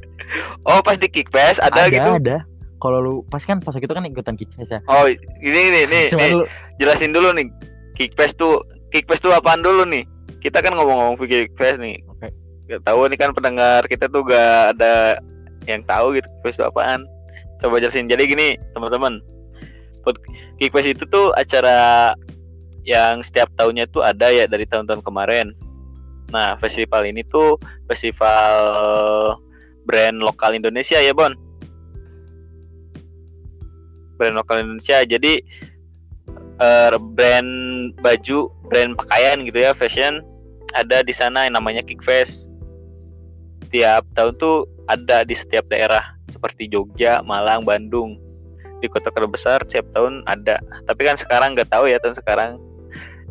oh 0.68 0.80
pas 0.84 1.00
di 1.00 1.08
Kickfest 1.08 1.60
ada, 1.64 1.88
ada 1.88 1.92
gitu? 1.92 2.12
ada. 2.20 2.36
Kalau 2.80 2.98
lu 3.04 3.14
pas 3.28 3.44
kan 3.44 3.60
pas 3.60 3.76
itu 3.76 3.92
kan 3.92 4.08
ikutan 4.08 4.40
kickfest 4.40 4.72
ya. 4.72 4.80
Oh 4.88 5.04
ini 5.44 5.60
nih 5.68 5.84
nih, 5.84 6.04
Cuma 6.12 6.24
nih 6.24 6.32
lu 6.32 6.44
jelasin 6.80 7.12
dulu 7.12 7.36
nih 7.36 7.46
Kickfest 7.92 8.40
tuh 8.40 8.64
Kickfest 8.88 9.20
tuh 9.20 9.36
apaan 9.36 9.60
dulu 9.60 9.84
nih? 9.84 10.08
Kita 10.40 10.64
kan 10.64 10.72
ngomong-ngomong 10.72 11.20
Kickfest 11.20 11.76
nih. 11.76 12.00
Oke. 12.08 12.09
Tahu 12.78 13.10
nih 13.10 13.18
kan 13.18 13.34
pendengar 13.34 13.82
kita 13.90 14.06
tuh 14.06 14.22
gak 14.22 14.78
ada 14.78 15.18
yang 15.66 15.82
tahu 15.82 16.14
gitu 16.14 16.26
Kickfest 16.38 16.62
itu 16.62 16.64
apaan. 16.70 17.02
Coba 17.58 17.82
jelasin. 17.82 18.06
Jadi 18.06 18.30
gini 18.30 18.48
teman-teman. 18.78 19.18
Kickfest 20.62 20.94
itu 20.94 21.04
tuh 21.10 21.34
acara 21.34 22.14
yang 22.86 23.20
setiap 23.26 23.50
tahunnya 23.58 23.90
tuh 23.90 24.06
ada 24.06 24.30
ya 24.30 24.46
dari 24.46 24.64
tahun-tahun 24.64 25.02
kemarin. 25.02 25.52
Nah 26.30 26.54
festival 26.62 27.10
ini 27.10 27.26
tuh 27.26 27.58
festival 27.90 28.54
brand 29.84 30.22
lokal 30.22 30.54
Indonesia 30.54 31.02
ya 31.02 31.10
Bon? 31.10 31.34
Brand 34.16 34.36
lokal 34.38 34.62
Indonesia. 34.62 35.02
Jadi 35.04 35.42
eh, 36.60 36.96
brand 36.96 37.50
baju 38.00 38.38
brand 38.70 38.94
pakaian 38.94 39.42
gitu 39.44 39.58
ya 39.58 39.74
fashion 39.74 40.22
ada 40.78 41.02
di 41.02 41.10
sana 41.10 41.50
yang 41.50 41.58
namanya 41.58 41.82
Kickfest 41.82 42.39
tiap 43.70 44.02
tahun 44.14 44.34
tuh 44.36 44.66
ada 44.86 45.22
di 45.22 45.34
setiap 45.34 45.66
daerah 45.66 46.02
seperti 46.28 46.66
Jogja, 46.66 47.22
Malang, 47.22 47.62
Bandung. 47.62 48.18
Di 48.80 48.88
kota-kota 48.88 49.28
besar 49.28 49.58
setiap 49.64 49.86
tahun 49.92 50.24
ada. 50.24 50.58
Tapi 50.84 51.00
kan 51.04 51.14
sekarang 51.14 51.54
nggak 51.54 51.68
tahu 51.68 51.86
ya 51.86 52.00
tahun 52.00 52.16
sekarang. 52.16 52.50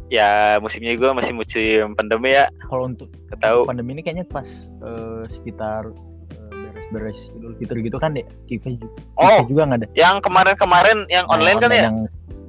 Ya 0.10 0.58
musimnya 0.58 0.97
juga 0.97 1.13
masih 1.13 1.34
musim 1.34 1.93
pandemi 1.93 2.34
ya. 2.34 2.49
Kalau 2.65 2.89
untuk 2.89 3.10
nggak 3.30 3.39
tahu. 3.41 3.60
pandemi 3.65 3.93
ini 3.93 4.02
kayaknya 4.02 4.25
pas 4.25 4.45
eh, 4.82 5.23
sekitar 5.30 5.89
eh, 6.34 6.49
beres-beres 6.89 7.19
Idul 7.38 7.54
Fitri 7.58 7.86
gitu 7.86 7.97
kan 7.97 8.17
deh 8.17 8.25
kickfest 8.45 8.82
juga, 8.82 8.93
oh 9.21 9.45
juga 9.45 9.69
nggak 9.69 9.80
ada 9.86 9.88
yang 9.93 10.17
kemarin-kemarin 10.17 11.06
yang 11.13 11.30
Nah, 11.30 11.34
online 11.38 11.58
kan 11.62 11.69
ya? 11.69 11.82
yang 11.86 11.97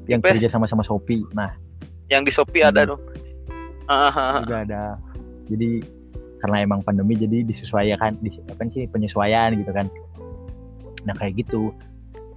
yang 0.09 0.20
kerja 0.24 0.48
sama 0.48 0.64
sama 0.64 0.81
Shopee. 0.81 1.20
Nah. 1.37 1.53
Yang 2.09 2.22
di 2.26 2.33
Shopee 2.33 2.64
ada 2.64 2.83
Hmm. 2.83 2.90
dong 2.96 3.03
Ah, 3.87 4.09
ah, 4.09 4.12
ah. 4.12 4.40
juga 4.40 4.57
ada. 4.64 4.83
Jadi 5.50 5.70
karena 6.40 6.64
emang 6.64 6.81
pandemi 6.81 7.14
jadi 7.14 7.44
disesuaikan 7.44 8.16
di 8.24 8.33
apa 8.48 8.64
sih 8.72 8.88
penyesuaian 8.88 9.55
gitu 9.55 9.70
kan. 9.70 9.87
Nah 11.05 11.14
kayak 11.20 11.44
gitu. 11.44 11.70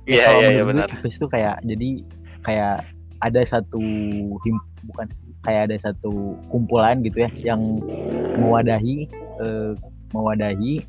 Iya 0.03 0.27
kalau 0.27 0.39
iya 0.43 0.49
iya 0.51 0.63
menurut 0.67 0.91
gue 0.91 1.11
benar. 1.15 1.31
kayak 1.31 1.55
jadi 1.63 1.89
kayak 2.43 2.75
ada 3.23 3.41
satu 3.47 3.83
him, 4.43 4.59
bukan 4.91 5.07
kayak 5.47 5.71
ada 5.71 5.75
satu 5.79 6.35
kumpulan 6.51 6.99
gitu 7.03 7.23
ya 7.23 7.29
yang 7.39 7.79
mewadahi 8.35 9.07
eh, 9.39 9.71
mewadahi 10.11 10.83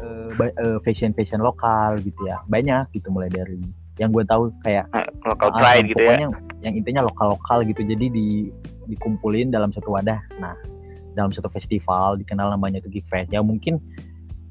eh, 0.00 0.30
eh, 0.40 0.78
fashion 0.88 1.12
fashion 1.12 1.44
lokal 1.44 2.00
gitu 2.00 2.20
ya. 2.24 2.40
Banyak 2.48 2.88
gitu 2.96 3.12
mulai 3.12 3.28
dari 3.28 3.60
yang 3.96 4.12
gue 4.12 4.24
tahu 4.28 4.52
kayak 4.60 4.84
local 5.24 5.52
ah, 5.52 5.56
pride 5.56 5.88
gitu 5.88 6.04
ya. 6.04 6.28
yang 6.60 6.74
intinya 6.76 7.04
lokal 7.04 7.36
lokal 7.36 7.64
gitu 7.64 7.80
jadi 7.84 8.08
di 8.12 8.52
dikumpulin 8.88 9.52
dalam 9.52 9.72
satu 9.76 9.92
wadah. 9.92 10.20
Nah 10.40 10.56
dalam 11.16 11.32
satu 11.32 11.48
festival 11.48 12.20
dikenal 12.20 12.52
namanya 12.52 12.84
itu 12.84 13.00
Geekfest 13.00 13.32
ya 13.32 13.40
mungkin 13.40 13.80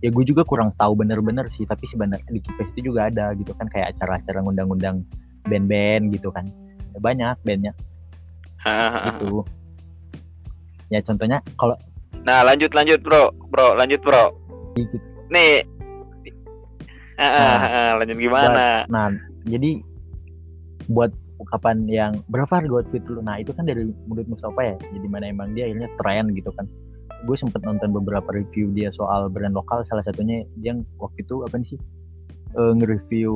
ya 0.01 0.09
gue 0.09 0.23
juga 0.25 0.41
kurang 0.41 0.73
tahu 0.75 0.97
bener-bener 0.97 1.45
sih 1.53 1.63
tapi 1.69 1.85
sebenarnya 1.85 2.25
di 2.27 2.41
Geekfest 2.41 2.73
itu 2.75 2.89
juga 2.91 3.07
ada 3.13 3.31
gitu 3.37 3.53
kan 3.53 3.69
kayak 3.69 3.93
acara-acara 3.95 4.41
ngundang-ngundang 4.41 5.05
band-band 5.45 6.09
gitu 6.09 6.33
kan. 6.33 6.49
Ya, 6.91 6.99
banyak 6.99 7.37
bandnya. 7.45 7.73
Gitu. 8.65 9.45
Ya 10.89 10.99
contohnya 11.05 11.39
kalau 11.55 11.77
Nah 12.25 12.41
lanjut 12.41 12.73
lanjut 12.73 13.05
bro, 13.05 13.29
bro 13.53 13.77
lanjut 13.77 14.01
bro. 14.01 14.33
Gitu. 14.73 14.97
Nih, 15.29 15.61
Ah, 17.15 17.23
ah, 17.23 17.39
Nah, 17.39 17.59
ah, 17.63 17.91
lanjut 18.03 18.17
gimana? 18.19 18.83
nah 18.91 19.07
jadi 19.47 19.79
buat 20.91 21.15
ungkapan 21.45 21.85
yang 21.85 22.11
berapa 22.33 22.49
harga 22.49 22.73
outfit 22.81 23.05
lu? 23.05 23.21
Nah 23.21 23.37
itu 23.37 23.53
kan 23.53 23.69
dari 23.69 23.85
mulut 24.09 24.25
Mustafa 24.25 24.73
ya 24.73 24.75
jadi 24.97 25.07
mana 25.07 25.29
emang 25.29 25.53
dia 25.53 25.69
akhirnya 25.69 25.89
tren 26.01 26.33
gitu 26.33 26.49
kan. 26.57 26.65
Gue 27.29 27.37
sempet 27.37 27.61
nonton 27.61 27.93
beberapa 27.93 28.25
review 28.33 28.73
dia 28.73 28.89
soal 28.89 29.29
brand 29.29 29.53
lokal 29.53 29.85
salah 29.85 30.01
satunya 30.03 30.41
dia 30.59 30.73
yang 30.73 30.81
waktu 30.97 31.21
itu 31.21 31.45
apa 31.45 31.61
sih? 31.63 31.77
Eh, 32.55 32.71
nge-review 32.81 33.33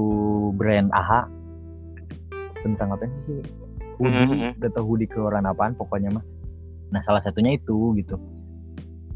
brand 0.57 0.89
AHA 0.89 1.21
tentang 2.65 2.97
apa 2.97 3.05
sih? 3.29 3.45
Hoodie. 3.99 4.25
Mhm. 4.25 4.63
gak 4.63 4.71
tau 4.73 4.87
hoodie 4.87 5.11
keluaran 5.11 5.45
apaan 5.45 5.75
pokoknya 5.75 6.09
mah. 6.09 6.25
Nah 6.89 7.03
salah 7.05 7.21
satunya 7.21 7.59
itu 7.59 7.93
gitu. 7.99 8.17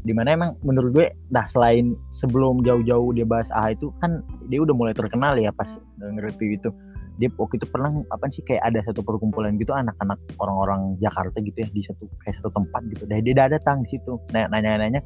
Di 0.04 0.12
mana 0.12 0.36
emang 0.36 0.60
menurut 0.60 0.92
gue 0.92 1.06
nah 1.32 1.48
selain 1.48 1.96
sebelum 2.12 2.60
jauh-jauh 2.62 3.16
dia 3.16 3.24
bahas 3.24 3.48
AHA 3.50 3.80
itu 3.80 3.88
kan 4.04 4.20
dia 4.52 4.60
udah 4.60 4.76
mulai 4.76 4.94
terkenal 4.94 5.34
ya 5.40 5.50
pas 5.50 5.68
eh, 5.74 6.10
nge-review 6.14 6.60
itu 6.60 6.70
dia 7.18 7.30
waktu 7.38 7.62
itu 7.62 7.66
pernah 7.70 7.94
apa 8.10 8.26
sih 8.34 8.42
kayak 8.42 8.62
ada 8.66 8.82
satu 8.82 9.06
perkumpulan 9.06 9.54
gitu 9.54 9.70
anak-anak 9.70 10.18
orang-orang 10.42 10.98
Jakarta 10.98 11.38
gitu 11.38 11.54
ya 11.62 11.68
di 11.70 11.82
satu 11.86 12.10
kayak 12.26 12.34
satu 12.42 12.50
tempat 12.50 12.82
gitu. 12.90 13.04
Dan 13.06 13.22
dia 13.22 13.46
datang 13.46 13.86
di 13.86 13.88
situ 13.94 14.18
nanya-nanya 14.34 14.98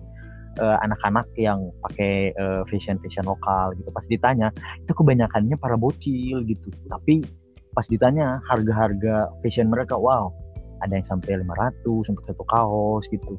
eh, 0.56 0.76
anak-anak 0.88 1.28
yang 1.36 1.68
pakai 1.84 2.32
eh, 2.32 2.62
fashion 2.72 2.96
fashion 3.04 3.28
lokal 3.28 3.76
gitu. 3.76 3.92
Pas 3.92 4.04
ditanya 4.08 4.48
itu 4.80 4.92
kebanyakannya 4.96 5.56
para 5.60 5.76
bocil 5.76 6.40
gitu. 6.48 6.68
Tapi 6.88 7.24
pas 7.76 7.84
ditanya 7.86 8.40
harga-harga 8.48 9.28
fashion 9.44 9.68
mereka 9.68 9.94
wow 9.94 10.32
ada 10.80 10.96
yang 10.96 11.06
sampai 11.10 11.42
500 11.42 11.84
untuk 12.08 12.24
satu 12.24 12.44
kaos 12.48 13.04
gitu. 13.12 13.36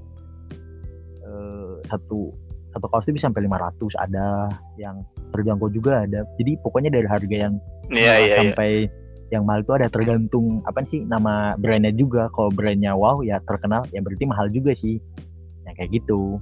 Eh, 1.26 1.76
satu 1.90 2.30
satu 2.70 2.86
kaos 2.86 3.06
itu 3.10 3.18
bisa 3.18 3.34
sampai 3.34 3.50
500 3.50 3.98
ada 3.98 4.54
yang 4.78 5.02
terjangkau 5.32 5.70
juga 5.72 6.06
ada 6.06 6.26
jadi 6.38 6.58
pokoknya 6.62 6.90
dari 6.94 7.08
harga 7.08 7.38
yang 7.50 7.56
Iya 7.90 8.14
murah 8.14 8.18
iya 8.22 8.36
sampai 8.38 8.72
yang 9.30 9.44
mahal 9.46 9.62
itu 9.62 9.74
ada 9.78 9.88
tergantung 9.90 10.62
apa 10.66 10.86
sih 10.90 11.06
nama 11.06 11.54
brandnya 11.58 11.94
juga 11.94 12.30
kalau 12.34 12.50
brandnya 12.54 12.94
wow 12.94 13.22
ya 13.22 13.42
terkenal 13.46 13.86
ya 13.94 14.02
berarti 14.02 14.26
mahal 14.26 14.50
juga 14.50 14.74
sih 14.78 14.98
ya 15.66 15.72
kayak 15.78 16.02
gitu 16.02 16.38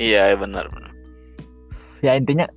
Iya 0.00 0.32
benar 0.38 0.64
benar. 0.72 0.92
ya 2.00 2.16
intinya 2.16 2.48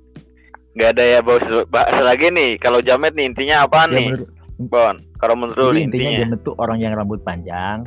Gak 0.74 0.98
ada 0.98 1.06
ya 1.06 1.18
bahas, 1.22 1.46
bahas 1.70 2.02
lagi 2.02 2.34
nih. 2.34 2.58
Kalau 2.58 2.82
jamet 2.82 3.14
nih 3.14 3.30
intinya 3.30 3.62
apa 3.62 3.86
ya 3.86 3.94
nih, 3.94 4.06
menurut, 4.10 4.28
Bon? 4.66 4.96
Kalau 5.22 5.34
menurut 5.38 5.70
lu 5.70 5.78
intinya 5.78 6.10
intinya. 6.10 6.20
Jamet 6.26 6.40
tuh 6.42 6.54
orang 6.58 6.78
yang 6.82 6.98
rambut 6.98 7.22
panjang 7.22 7.86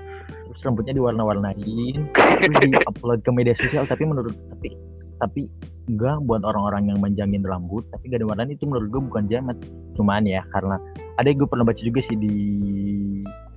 terus 0.57 0.73
rambutnya 0.73 0.97
diwarna-warnain 0.97 1.95
terus 2.41 2.57
di 2.65 2.81
upload 2.81 3.21
ke 3.21 3.29
media 3.29 3.53
sosial 3.53 3.85
tapi 3.85 4.09
menurut 4.09 4.33
tapi 4.49 4.73
tapi 5.21 5.41
enggak 5.87 6.19
buat 6.27 6.43
orang-orang 6.43 6.91
yang 6.91 6.99
manjangin 6.99 7.43
rambut 7.47 7.87
tapi 7.95 8.11
gak 8.11 8.19
ada 8.21 8.27
warna 8.27 8.51
itu 8.51 8.67
menurut 8.67 8.87
gue 8.91 9.01
bukan 9.07 9.23
jamet 9.31 9.57
cuman 9.95 10.23
ya 10.27 10.43
karena 10.51 10.75
ada 11.15 11.27
yang 11.31 11.39
gue 11.39 11.49
pernah 11.49 11.65
baca 11.65 11.81
juga 11.81 11.99
sih 12.05 12.17
di 12.19 12.35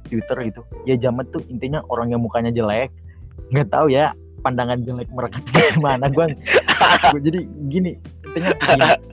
Twitter 0.07 0.39
gitu 0.51 0.63
ya 0.87 0.95
jamet 0.95 1.27
tuh 1.35 1.43
intinya 1.51 1.83
orang 1.91 2.15
yang 2.15 2.23
mukanya 2.23 2.55
jelek 2.55 2.91
nggak 3.51 3.69
tahu 3.71 3.91
ya 3.91 4.15
pandangan 4.47 4.79
jelek 4.87 5.11
mereka 5.11 5.39
gimana 5.75 6.07
gue 6.07 6.27
jadi 7.27 7.41
gini 7.67 7.99
intinya 8.31 8.55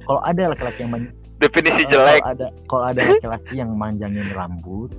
kalau 0.05 0.21
ada 0.21 0.53
laki-laki 0.53 0.85
yang 0.85 0.93
man- 0.93 1.13
Definisi 1.37 1.85
Eh, 1.85 1.89
jelek. 1.93 2.21
Kalau 2.21 2.33
ada 2.33 2.47
kalau 2.65 2.83
ada 2.89 3.01
laki-laki 3.13 3.53
yang 3.61 3.69
manjangin 3.77 4.25
rambut, 4.33 4.89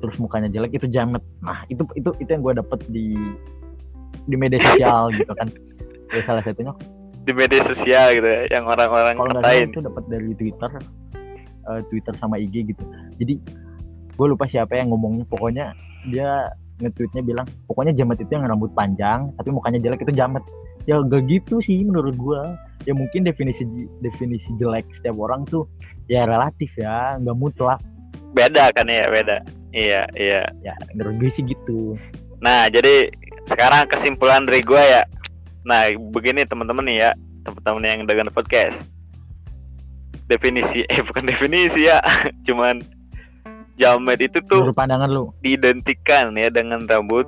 terus 0.00 0.16
mukanya 0.16 0.48
jelek 0.48 0.72
itu 0.80 0.88
jamet. 0.88 1.20
Nah 1.44 1.68
itu 1.68 1.84
itu 1.92 2.08
itu 2.16 2.30
yang 2.32 2.40
gue 2.40 2.54
dapet 2.56 2.80
di 2.88 3.12
di 4.24 4.36
media 4.40 4.56
sosial 4.72 5.12
gitu 5.12 5.28
kan. 5.36 5.52
Ya 6.16 6.24
salah 6.24 6.40
satunya 6.44 6.72
di 7.22 7.32
media 7.32 7.62
sosial 7.62 8.18
gitu 8.18 8.26
ya, 8.26 8.42
yang 8.50 8.64
orang-orang 8.66 9.14
kalau 9.14 9.30
nggak 9.30 9.42
salah 9.46 9.54
katain. 9.54 9.70
itu 9.70 9.80
dapat 9.82 10.04
dari 10.10 10.30
Twitter, 10.34 10.70
eh, 11.70 11.80
Twitter 11.86 12.14
sama 12.18 12.34
IG 12.38 12.54
gitu. 12.74 12.82
Jadi 13.22 13.34
gue 14.12 14.26
lupa 14.26 14.44
siapa 14.50 14.74
yang 14.74 14.90
ngomongnya. 14.90 15.24
Pokoknya 15.30 15.66
dia 16.10 16.50
nge-tweetnya 16.82 17.22
bilang 17.22 17.46
pokoknya 17.70 17.94
jamet 17.94 18.18
itu 18.18 18.32
yang 18.34 18.42
rambut 18.50 18.74
panjang 18.74 19.30
tapi 19.38 19.54
mukanya 19.54 19.78
jelek 19.78 20.02
itu 20.02 20.14
jamet. 20.18 20.42
Ya 20.82 20.98
gak 20.98 21.30
gitu 21.30 21.62
sih 21.62 21.86
menurut 21.86 22.18
gue 22.18 22.42
ya 22.82 22.92
mungkin 22.98 23.22
definisi 23.22 23.62
definisi 24.02 24.50
jelek 24.58 24.82
setiap 24.98 25.14
orang 25.14 25.46
tuh 25.46 25.70
ya 26.10 26.26
relatif 26.26 26.74
ya 26.74 27.14
nggak 27.22 27.38
mutlak. 27.38 27.78
Beda 28.34 28.74
kan 28.74 28.90
ya 28.90 29.06
beda. 29.06 29.46
Iya 29.70 30.10
iya. 30.18 30.42
Ya 30.66 30.74
menurut 30.98 31.22
gue 31.22 31.30
sih 31.30 31.46
gitu. 31.46 31.94
Nah 32.42 32.66
jadi 32.66 33.14
sekarang 33.46 33.86
kesimpulan 33.86 34.42
dari 34.42 34.66
gue 34.66 34.82
ya 34.82 35.06
nah 35.62 35.86
begini 36.14 36.46
teman-teman 36.46 36.84
nih 36.86 36.96
ya. 37.08 37.10
Teman-teman 37.42 37.82
yang 37.82 38.02
dengan 38.06 38.30
podcast. 38.30 38.78
Definisi 40.30 40.86
eh 40.92 41.00
bukan 41.02 41.26
definisi 41.26 41.86
ya. 41.90 41.98
Cuman 42.46 42.82
jamet 43.80 44.20
itu 44.20 44.38
tuh 44.46 44.68
menurut 44.68 44.78
pandangan 44.78 45.08
lu. 45.08 45.32
diidentikan 45.42 46.36
ya 46.38 46.52
dengan 46.52 46.84
rambut. 46.86 47.26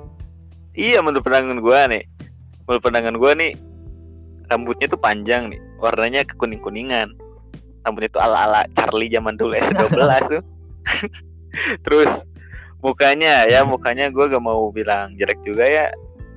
Iya 0.75 0.99
menurut 1.03 1.23
pandangan 1.23 1.59
gue 1.59 1.79
nih. 1.95 2.03
Menurut 2.67 2.81
pandangan 2.83 3.15
gue 3.15 3.31
nih 3.35 3.51
rambutnya 4.51 4.87
tuh 4.87 4.99
panjang 4.99 5.51
nih. 5.51 5.59
Warnanya 5.79 6.23
kekuning 6.27 6.63
kuningan 6.63 7.11
rambutnya 7.85 8.09
tuh 8.17 8.21
ala 8.25 8.37
ala 8.49 8.61
Charlie 8.73 9.13
zaman 9.13 9.37
dulu 9.37 9.53
S12 9.53 9.93
tuh. 10.33 10.43
Terus 11.85 12.11
mukanya 12.81 13.45
ya 13.45 13.61
mukanya 13.65 14.09
gue 14.09 14.25
gak 14.25 14.43
mau 14.43 14.69
bilang 14.73 15.13
jelek 15.17 15.41
juga 15.45 15.65
ya 15.65 15.85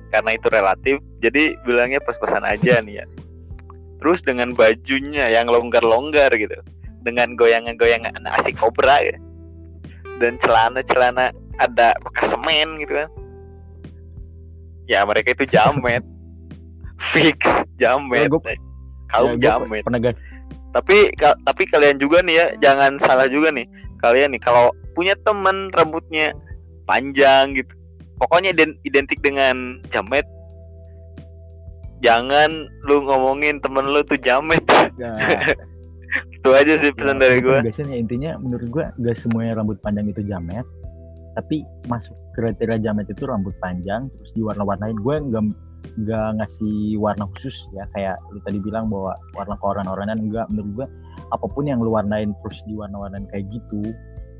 karena 0.09 0.31
itu 0.33 0.47
relatif 0.49 0.95
jadi 1.19 1.55
bilangnya 1.63 2.01
pas-pasan 2.01 2.43
aja 2.43 2.81
nih 2.81 3.01
ya. 3.01 3.05
Terus 3.99 4.23
dengan 4.23 4.53
bajunya 4.53 5.27
yang 5.27 5.47
longgar-longgar 5.47 6.31
gitu 6.33 6.55
dengan 7.03 7.35
goyangan-goyangan 7.35 8.15
asik 8.37 8.55
kobra 8.55 8.99
ya 8.99 9.15
dan 10.19 10.35
celana-celana 10.39 11.31
ada 11.57 11.95
bekas 12.01 12.31
semen 12.31 12.79
gitu 12.79 12.93
kan. 12.95 13.09
Ya 14.89 15.05
mereka 15.05 15.31
itu 15.31 15.45
jamet. 15.47 16.01
Fix 17.15 17.37
jamet. 17.77 18.25
Ya, 18.25 18.29
gua- 18.29 18.43
kaum 19.09 19.31
Ya, 19.37 19.55
jamet. 19.57 19.83
pernah 19.83 20.01
ga- 20.01 20.19
tapi 20.69 21.09
ka- 21.17 21.39
tapi 21.41 21.65
kalian 21.65 21.97
juga 21.97 22.21
nih 22.21 22.35
ya 22.35 22.45
jangan 22.61 22.97
salah 22.99 23.25
juga 23.25 23.49
nih. 23.49 23.65
Kalian 23.99 24.31
nih 24.31 24.41
kalau 24.41 24.69
punya 24.93 25.15
temen 25.21 25.71
rambutnya 25.71 26.31
panjang 26.85 27.53
gitu 27.55 27.71
pokoknya 28.19 28.51
iden- 28.53 28.77
identik 28.83 29.19
dengan 29.23 29.79
jamet. 29.89 30.27
Jangan 31.99 32.67
lu 32.87 33.03
ngomongin 33.03 33.59
temen 33.59 33.87
lu 33.91 33.99
tuh 34.07 34.19
jamet. 34.19 34.63
Ya, 34.95 35.15
itu 36.39 36.49
aja 36.55 36.73
sih 36.79 36.91
pesan 36.95 37.19
ya, 37.19 37.27
dari 37.27 37.37
gue 37.43 37.59
penegasin 37.59 37.91
ya 37.91 37.97
intinya 37.99 38.31
menurut 38.39 38.67
gue 38.71 38.85
gak 39.03 39.17
semuanya 39.19 39.59
rambut 39.59 39.79
panjang 39.83 40.07
itu 40.07 40.23
jamet. 40.23 40.63
Tapi 41.35 41.63
masuk 41.87 42.15
kriteria 42.35 42.79
jamet 42.79 43.07
itu 43.11 43.23
rambut 43.27 43.55
panjang 43.59 44.07
terus 44.07 44.31
diwarna-warnain. 44.35 44.95
Gue 44.99 45.15
nggak 45.19 45.43
nggak 45.99 46.27
ngasih 46.39 46.95
warna 46.99 47.27
khusus 47.35 47.55
ya. 47.75 47.83
Kayak 47.91 48.15
lu 48.31 48.39
tadi 48.47 48.59
bilang 48.63 48.87
bahwa 48.87 49.15
warna 49.35 49.55
keoran-oranan 49.59 50.19
enggak 50.23 50.47
menurut 50.51 50.71
gue 50.83 50.87
apa 51.29 51.45
pun 51.51 51.67
yang 51.67 51.83
lu 51.83 51.91
warnain 51.91 52.31
terus 52.43 52.59
diwarna-warnain 52.65 53.27
kayak 53.31 53.45
gitu 53.51 53.91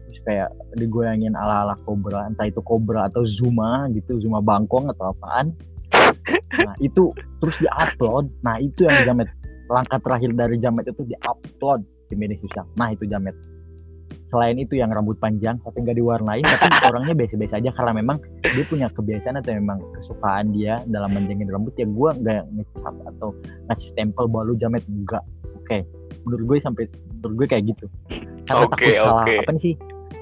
terus 0.10 0.26
kayak 0.26 0.50
digoyangin 0.74 1.38
ala-ala 1.38 1.78
kobra 1.86 2.26
entah 2.26 2.50
itu 2.50 2.58
kobra 2.65 3.06
atau 3.13 3.22
zuma 3.30 3.86
gitu 3.93 4.17
zuma 4.17 4.41
bangkong 4.41 4.89
atau 4.89 5.13
apaan. 5.13 5.54
Nah 6.58 6.76
itu 6.82 7.13
terus 7.41 7.58
diupload. 7.62 8.30
Nah 8.41 8.58
itu 8.58 8.89
yang 8.89 9.06
jamet. 9.06 9.30
Langkah 9.69 10.02
terakhir 10.02 10.34
dari 10.34 10.58
jamet 10.58 10.89
itu 10.89 11.06
diupload 11.06 11.86
di 12.10 12.15
media 12.17 12.38
sosial. 12.41 12.65
Nah 12.74 12.89
itu 12.89 13.06
jamet. 13.06 13.38
Selain 14.30 14.58
itu 14.62 14.78
yang 14.78 14.93
rambut 14.93 15.17
panjang 15.17 15.58
tapi 15.65 15.82
nggak 15.82 15.98
diwarnain 15.98 16.45
tapi 16.45 16.69
orangnya 16.89 17.13
biasa-biasa 17.13 17.62
aja. 17.62 17.69
Karena 17.74 17.93
memang 17.93 18.17
dia 18.41 18.65
punya 18.65 18.89
kebiasaan 18.89 19.38
atau 19.41 19.54
memang 19.54 19.78
kesukaan 19.98 20.54
dia 20.54 20.82
dalam 20.89 21.13
menjengin 21.13 21.50
rambut 21.50 21.74
ya 21.78 21.86
gue 21.86 22.10
nggak 22.26 22.43
ngecap 22.50 22.95
atau 23.13 23.30
ngasih 23.69 23.88
stempel 23.93 24.26
bahwa 24.26 24.50
lu 24.50 24.56
jamet. 24.58 24.82
Enggak 24.89 25.22
oke. 25.54 25.86
Menurut 26.26 26.43
gue 26.50 26.58
sampai 26.65 26.84
menurut 27.22 27.36
gue 27.45 27.48
kayak 27.50 27.63
gitu. 27.74 27.86
Karena 28.50 28.65
Oke, 28.65 28.74
takut 28.74 28.93
salah 29.06 29.26
oke. 29.30 29.36
apa 29.45 29.52
nih 29.54 29.62
sih 29.62 29.76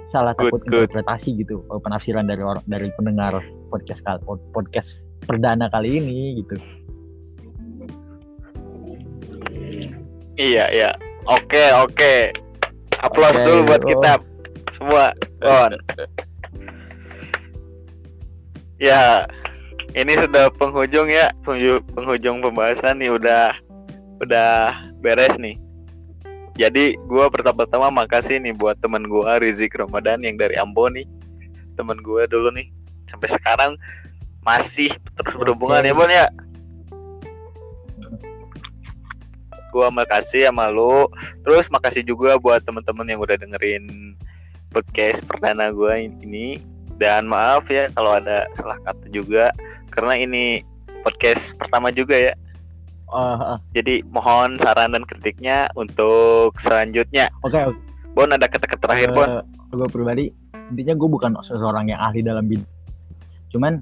salah 0.07 0.31
Good, 0.35 0.51
takut 0.51 0.61
good. 0.67 0.87
interpretasi 0.87 1.29
gitu 1.43 1.63
eh, 1.67 1.79
penafsiran 1.83 2.25
dari 2.27 2.41
orang 2.43 2.63
dari 2.67 2.87
pendengar 2.95 3.43
podcast 3.67 4.01
kal- 4.03 4.23
podcast 4.55 5.03
perdana 5.27 5.67
kali 5.67 5.99
ini 5.99 6.39
gitu. 6.43 6.55
Iya 10.37 10.65
iya. 10.71 10.91
Oke 11.27 11.73
oke. 11.75 12.15
Applause 13.03 13.37
Oke, 13.41 13.45
dulu 13.45 13.59
buat 13.67 13.81
oh. 13.83 13.87
kita 13.89 14.11
semua. 14.77 15.05
Bon. 15.41 15.71
Ya 18.77 19.25
ini 19.97 20.13
sudah 20.13 20.53
penghujung 20.55 21.09
ya. 21.09 21.33
Penghujung, 21.41 21.81
penghujung 21.93 22.37
pembahasan 22.45 23.01
nih 23.01 23.11
udah 23.11 23.53
udah 24.21 24.73
beres 25.01 25.37
nih 25.37 25.57
jadi 26.57 26.97
gua 27.05 27.29
pertama-tama 27.29 27.93
makasih 27.93 28.41
nih 28.41 28.57
buat 28.57 28.81
teman 28.81 29.05
gua 29.05 29.37
Rizik 29.37 29.77
Ramadan 29.77 30.25
yang 30.25 30.41
dari 30.41 30.57
Ambon 30.57 30.97
nih. 30.97 31.07
Teman 31.77 32.01
gua 32.01 32.25
dulu 32.25 32.49
nih 32.49 32.73
sampai 33.05 33.29
sekarang 33.37 33.71
masih 34.41 34.89
terus 35.13 35.37
berhubungan 35.37 35.85
ya 35.85 35.93
Bon 35.93 36.09
ya? 36.09 36.25
Gua 39.69 39.93
makasih 39.93 40.49
sama 40.49 40.73
lu. 40.73 41.05
Terus 41.45 41.69
makasih 41.69 42.01
juga 42.01 42.41
buat 42.41 42.65
teman-teman 42.65 43.05
yang 43.05 43.21
udah 43.21 43.37
dengerin 43.37 44.17
podcast 44.73 45.21
perdana 45.29 45.69
gua 45.69 46.01
ini. 46.01 46.57
Dan 46.97 47.29
maaf 47.29 47.69
ya 47.69 47.93
kalau 47.93 48.17
ada 48.17 48.49
salah 48.57 48.81
kata 48.81 49.05
juga 49.13 49.53
karena 49.93 50.17
ini 50.17 50.65
podcast 51.05 51.53
pertama 51.61 51.93
juga 51.93 52.17
ya 52.17 52.33
Ah. 53.07 53.55
jadi 53.71 54.03
mohon 54.11 54.59
saran 54.59 54.91
dan 54.91 55.07
kritiknya 55.07 55.71
untuk 55.79 56.51
selanjutnya. 56.59 57.31
Oke 57.47 57.55
oke. 57.55 57.79
Bon 58.11 58.27
ada 58.27 58.49
kata-kata 58.51 58.83
terakhir 58.83 59.09
Bon? 59.15 59.29
Gue 59.71 59.87
pribadi 59.87 60.25
intinya 60.73 60.95
gue 60.99 61.09
bukan 61.11 61.31
seseorang 61.39 61.87
yang 61.87 62.03
ahli 62.03 62.19
dalam 62.19 62.51
bidang. 62.51 62.67
Cuman 63.47 63.79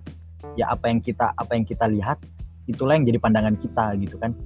ya 0.53 0.69
apa 0.69 0.93
yang 0.93 1.01
kita 1.01 1.33
apa 1.41 1.57
yang 1.57 1.65
kita 1.65 1.89
lihat 1.89 2.21
itulah 2.69 2.93
yang 2.93 3.09
jadi 3.09 3.17
pandangan 3.17 3.57
kita 3.57 3.97
gitu 3.97 4.15
kan. 4.21 4.37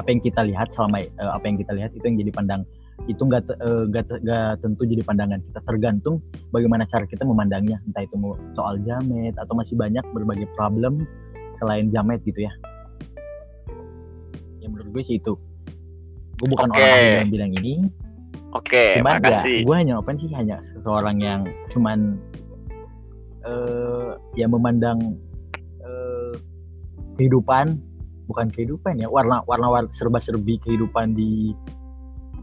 Apa 0.00 0.08
yang 0.08 0.24
kita 0.24 0.40
lihat 0.48 0.72
selama 0.72 1.04
eh, 1.04 1.12
apa 1.20 1.44
yang 1.44 1.60
kita 1.60 1.76
lihat 1.76 1.92
itu 1.92 2.04
yang 2.08 2.16
jadi 2.24 2.32
pandang 2.32 2.64
itu 3.04 3.20
nggak 3.20 3.52
eh, 3.52 3.84
nggak 3.92 4.04
nggak 4.24 4.50
tentu 4.64 4.82
jadi 4.88 5.04
pandangan 5.04 5.44
kita. 5.44 5.60
Tergantung 5.68 6.24
bagaimana 6.56 6.88
cara 6.88 7.04
kita 7.04 7.28
memandangnya. 7.28 7.84
Entah 7.84 8.08
itu 8.08 8.16
soal 8.56 8.80
jamet 8.88 9.36
atau 9.36 9.52
masih 9.52 9.76
banyak 9.76 10.04
berbagai 10.16 10.48
problem 10.56 11.04
selain 11.60 11.92
jamet 11.92 12.24
gitu 12.24 12.48
ya 12.48 12.52
gue 14.92 15.02
sih 15.08 15.16
itu. 15.18 15.34
Gue 16.38 16.48
bukan 16.52 16.68
Oke. 16.68 16.78
orang 16.78 17.00
dalam 17.00 17.30
bidang 17.32 17.52
ini. 17.58 17.74
Oke 18.52 19.00
cuman 19.00 19.16
ya 19.24 19.40
gue 19.64 19.76
hanya 19.76 19.94
apa 19.96 20.12
sih 20.20 20.28
hanya 20.36 20.60
seseorang 20.60 21.16
yang 21.24 21.48
cuman 21.72 22.20
eh 23.48 24.12
ya 24.36 24.44
memandang 24.44 25.16
eh 25.80 26.36
kehidupan 27.16 27.80
bukan 28.28 28.52
kehidupan 28.52 29.00
ya 29.00 29.08
warna 29.08 29.40
warna 29.48 29.72
warna 29.72 29.88
serba 29.96 30.20
serbi 30.20 30.60
kehidupan 30.60 31.16
di 31.16 31.56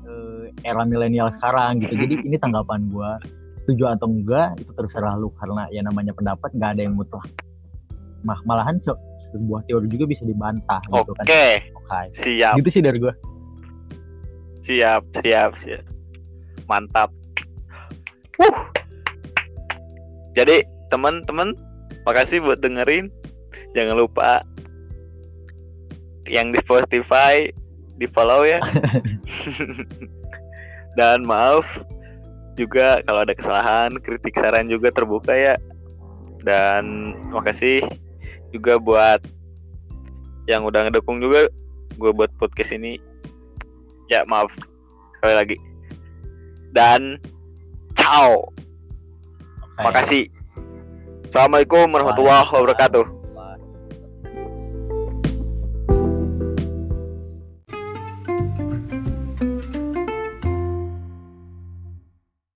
eh, 0.09 0.49
era 0.65 0.81
milenial 0.81 1.29
sekarang 1.37 1.77
gitu. 1.85 1.93
Jadi 1.93 2.13
ini 2.27 2.35
tanggapan 2.41 2.89
gue. 2.89 3.11
Setuju 3.63 3.93
atau 3.93 4.09
enggak 4.09 4.57
itu 4.57 4.73
terserah 4.73 5.13
lu 5.13 5.29
karena 5.37 5.69
ya 5.69 5.85
namanya 5.85 6.09
pendapat 6.17 6.49
nggak 6.57 6.73
ada 6.73 6.81
yang 6.89 6.97
mutlak 6.97 7.29
Mah, 8.27 8.39
malahan 8.43 8.77
co- 8.83 8.99
sebuah 9.31 9.63
teori 9.67 9.87
juga 9.87 10.05
bisa 10.09 10.27
dibantah 10.27 10.83
gitu 10.91 11.11
oke 11.11 11.23
kan. 11.23 11.25
Oke. 11.25 11.45
Siap. 12.19 12.55
Gitu 12.59 12.69
sih 12.69 12.83
dari 12.83 12.99
gue 12.99 13.13
siap 14.69 15.01
siap 15.25 15.57
siap. 15.65 15.81
Mantap. 16.69 17.09
Wuh. 18.37 18.57
jadi 20.37 20.61
teman-teman 20.93 21.57
makasih 22.05 22.39
buat 22.45 22.61
dengerin. 22.61 23.09
Jangan 23.73 23.97
lupa 23.97 24.45
yang 26.29 26.53
di 26.53 26.61
Spotify 26.61 27.49
di 27.97 28.05
follow 28.13 28.45
ya. 28.45 28.61
Dan 30.99 31.25
maaf 31.25 31.65
juga 32.53 33.01
kalau 33.09 33.25
ada 33.25 33.33
kesalahan 33.33 33.97
kritik 34.05 34.37
saran 34.37 34.69
juga 34.69 34.93
terbuka 34.93 35.33
ya. 35.33 35.57
Dan 36.45 37.17
makasih 37.33 37.81
juga 38.49 38.81
buat 38.81 39.21
yang 40.49 40.65
udah 40.65 40.89
ngedukung 40.89 41.21
juga 41.21 41.49
gue 41.99 42.11
buat 42.15 42.31
podcast 42.41 42.73
ini. 42.73 42.97
Ya 44.09 44.25
maaf. 44.25 44.49
Sekali 45.19 45.35
lagi. 45.35 45.57
Dan 46.73 47.21
ciao. 47.93 48.49
Oke. 49.79 49.83
makasih. 49.85 50.25
Assalamualaikum 51.29 51.93
warahmatullahi 51.93 52.49
wabarakatuh 52.49 53.18